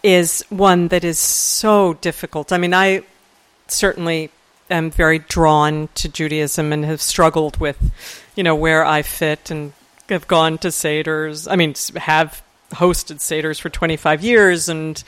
[0.02, 2.52] is one that is so difficult.
[2.52, 3.02] I mean, I
[3.68, 4.30] certainly
[4.70, 7.92] am very drawn to Judaism and have struggled with,
[8.36, 9.72] you know, where I fit and
[10.08, 11.46] have gone to Seder's.
[11.46, 14.98] I mean, have hosted Seder's for 25 years and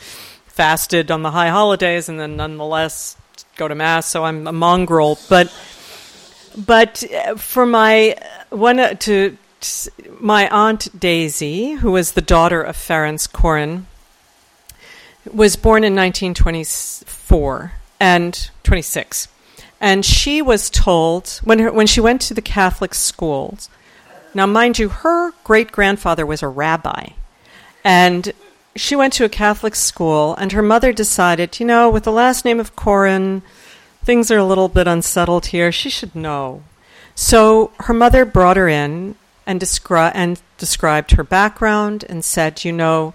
[0.47, 3.16] fasted on the high holidays and then nonetheless
[3.57, 4.07] go to Mass.
[4.07, 5.18] So I'm a mongrel.
[5.28, 5.55] But,
[6.57, 8.16] but uh, for my
[8.51, 9.90] one, uh, to, to
[10.20, 13.84] my aunt Daisy, who was the daughter of Ferenc Chorin,
[15.33, 19.29] was born in 1924 and 26.
[19.81, 23.68] And she was told when her, when she went to the Catholic schools.
[24.35, 27.09] Now, mind you, her great grandfather was a rabbi,
[27.85, 28.33] and
[28.75, 30.35] she went to a Catholic school.
[30.37, 33.43] And her mother decided, you know, with the last name of Chorin,
[34.05, 35.70] things are a little bit unsettled here.
[35.70, 36.62] She should know.
[37.14, 39.16] So her mother brought her in
[39.47, 43.14] and, descri- and described her background and said, you know,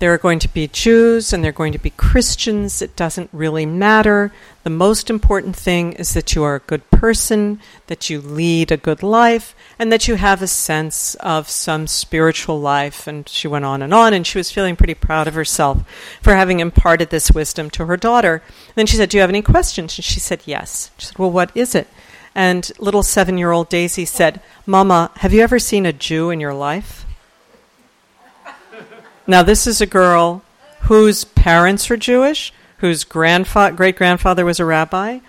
[0.00, 2.80] there are going to be Jews and there are going to be Christians.
[2.80, 4.32] It doesn't really matter.
[4.64, 8.78] The most important thing is that you are a good person, that you lead a
[8.78, 13.06] good life, and that you have a sense of some spiritual life.
[13.06, 15.82] And she went on and on, and she was feeling pretty proud of herself
[16.22, 18.42] for having imparted this wisdom to her daughter.
[18.76, 19.98] then she said, Do you have any questions?
[19.98, 20.90] And she said, Yes.
[20.96, 21.88] She said, Well, what is it?
[22.34, 26.40] And little seven year old Daisy said, Mama, have you ever seen a Jew in
[26.40, 26.99] your life?
[29.30, 30.42] Now, this is a girl
[30.80, 35.20] whose parents were Jewish, whose great grandfather was a rabbi,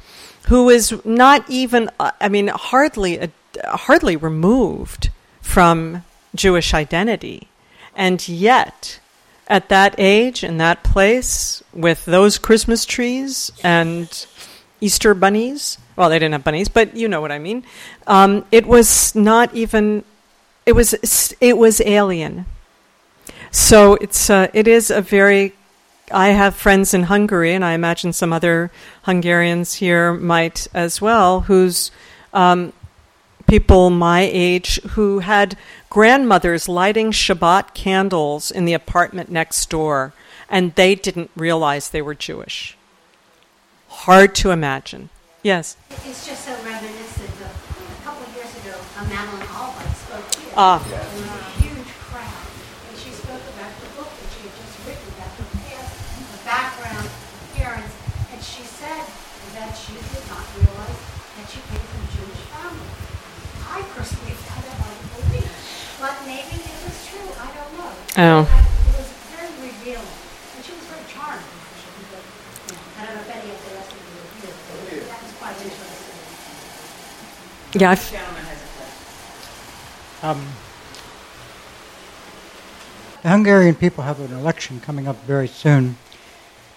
[0.47, 3.29] who is not even, uh, I mean, hardly, a,
[3.63, 7.47] hardly removed from Jewish identity.
[7.95, 8.99] And yet,
[9.47, 14.25] at that age, in that place, with those Christmas trees and
[14.79, 17.63] Easter bunnies, well, they didn't have bunnies, but you know what I mean.
[18.07, 20.03] Um, it was not even,
[20.65, 22.47] it was, it was alien.
[23.51, 25.53] So it's uh, it is a very.
[26.13, 28.69] I have friends in Hungary, and I imagine some other
[29.03, 31.89] Hungarians here might as well, whose
[32.33, 32.73] um,
[33.47, 35.57] people my age who had
[35.89, 40.11] grandmothers lighting Shabbat candles in the apartment next door,
[40.49, 42.75] and they didn't realize they were Jewish.
[43.87, 45.09] Hard to imagine.
[45.43, 45.75] Yes.
[45.89, 48.75] It's just so reminiscent of a couple of years ago,
[49.07, 50.53] Madeleine Albright spoke here.
[50.55, 50.79] Ah.
[50.83, 52.45] There was a huge crowd,
[52.87, 55.91] and she spoke about the book that she had just written about her past,
[56.29, 57.93] her background, her parents,
[58.31, 59.01] and she said
[59.57, 60.99] that she did not realize
[61.41, 62.89] that she came from a Jewish family.
[63.65, 65.51] I personally found it hard to believe,
[65.99, 67.27] but maybe it was true.
[67.41, 67.91] I don't know.
[67.91, 67.91] Oh.
[67.91, 67.91] I- It was very revealing, and she was very charming.
[67.91, 67.91] But, you know, I don't know if any of the rest of you were here,
[67.91, 68.47] but that was quite interesting.
[77.73, 77.91] Yeah.
[77.91, 78.01] I've-
[80.23, 80.45] Um,
[83.23, 85.97] the Hungarian people have an election coming up very soon,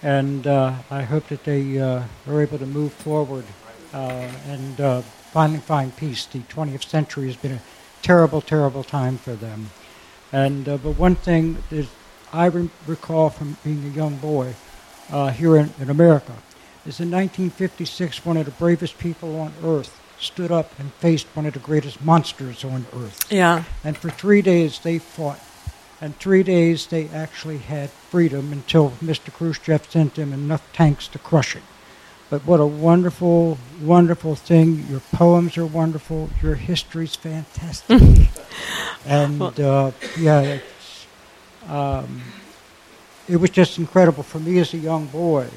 [0.01, 3.45] and uh, I hope that they uh, are able to move forward
[3.93, 6.25] uh, and uh, finally find peace.
[6.25, 7.61] The 20th century has been a
[8.01, 9.69] terrible, terrible time for them.
[10.35, 11.87] And uh, but one thing is,
[12.33, 14.55] I re- recall from being a young boy
[15.09, 16.33] uh, here in, in America
[16.85, 21.45] is in 1956 one of the bravest people on earth stood up and faced one
[21.45, 23.31] of the greatest monsters on earth.
[23.31, 23.63] Yeah.
[23.85, 25.39] And for three days they fought.
[26.01, 29.31] And three days they actually had freedom until Mr.
[29.31, 31.63] Khrushchev sent them enough tanks to crush it.
[32.29, 34.85] But what a wonderful, wonderful thing.
[34.89, 36.29] Your poems are wonderful.
[36.41, 38.01] Your history's fantastic.
[39.05, 41.05] and uh, yeah, it's,
[41.67, 42.21] um,
[43.27, 45.47] it was just incredible for me as a young boy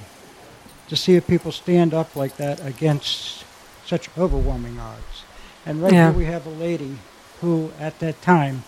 [0.89, 3.45] to see people stand up like that against
[3.87, 5.25] such overwhelming odds.
[5.65, 6.11] And right Yeah.
[6.11, 6.99] here we have a lady
[7.41, 8.65] who, at that time,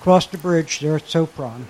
[0.00, 1.66] crossed the bridge there at Sopron.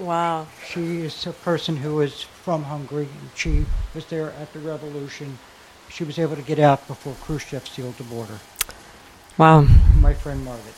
[0.00, 0.46] Wow.
[0.66, 3.06] She is a person who is from Hungary.
[3.20, 5.38] And she was there at the revolution.
[5.90, 8.38] She was able to get out before Khrushchev sealed the border.
[9.36, 9.66] Wow.
[10.00, 10.74] My friend Margaret.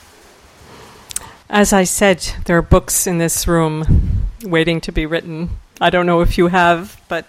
[1.49, 5.51] As I said, there are books in this room waiting to be written.
[5.81, 7.27] I don't know if you have, but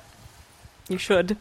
[0.90, 1.38] you should.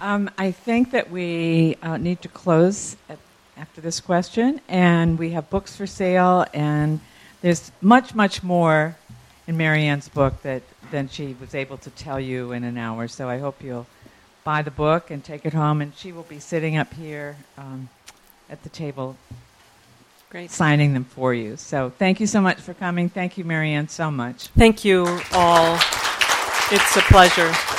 [0.00, 3.18] Um, I think that we uh, need to close at,
[3.56, 7.00] after this question, and we have books for sale, and
[7.40, 8.96] there's much, much more
[9.46, 13.08] in Marianne's book that than she was able to tell you in an hour.
[13.08, 13.86] So I hope you'll
[14.44, 17.88] buy the book and take it home, and she will be sitting up here um,
[18.48, 19.16] at the table,
[20.30, 20.50] Great.
[20.50, 21.56] signing them for you.
[21.56, 23.08] So thank you so much for coming.
[23.08, 24.48] Thank you, Marianne, so much.
[24.48, 25.74] Thank you all.
[26.70, 27.77] It's a pleasure.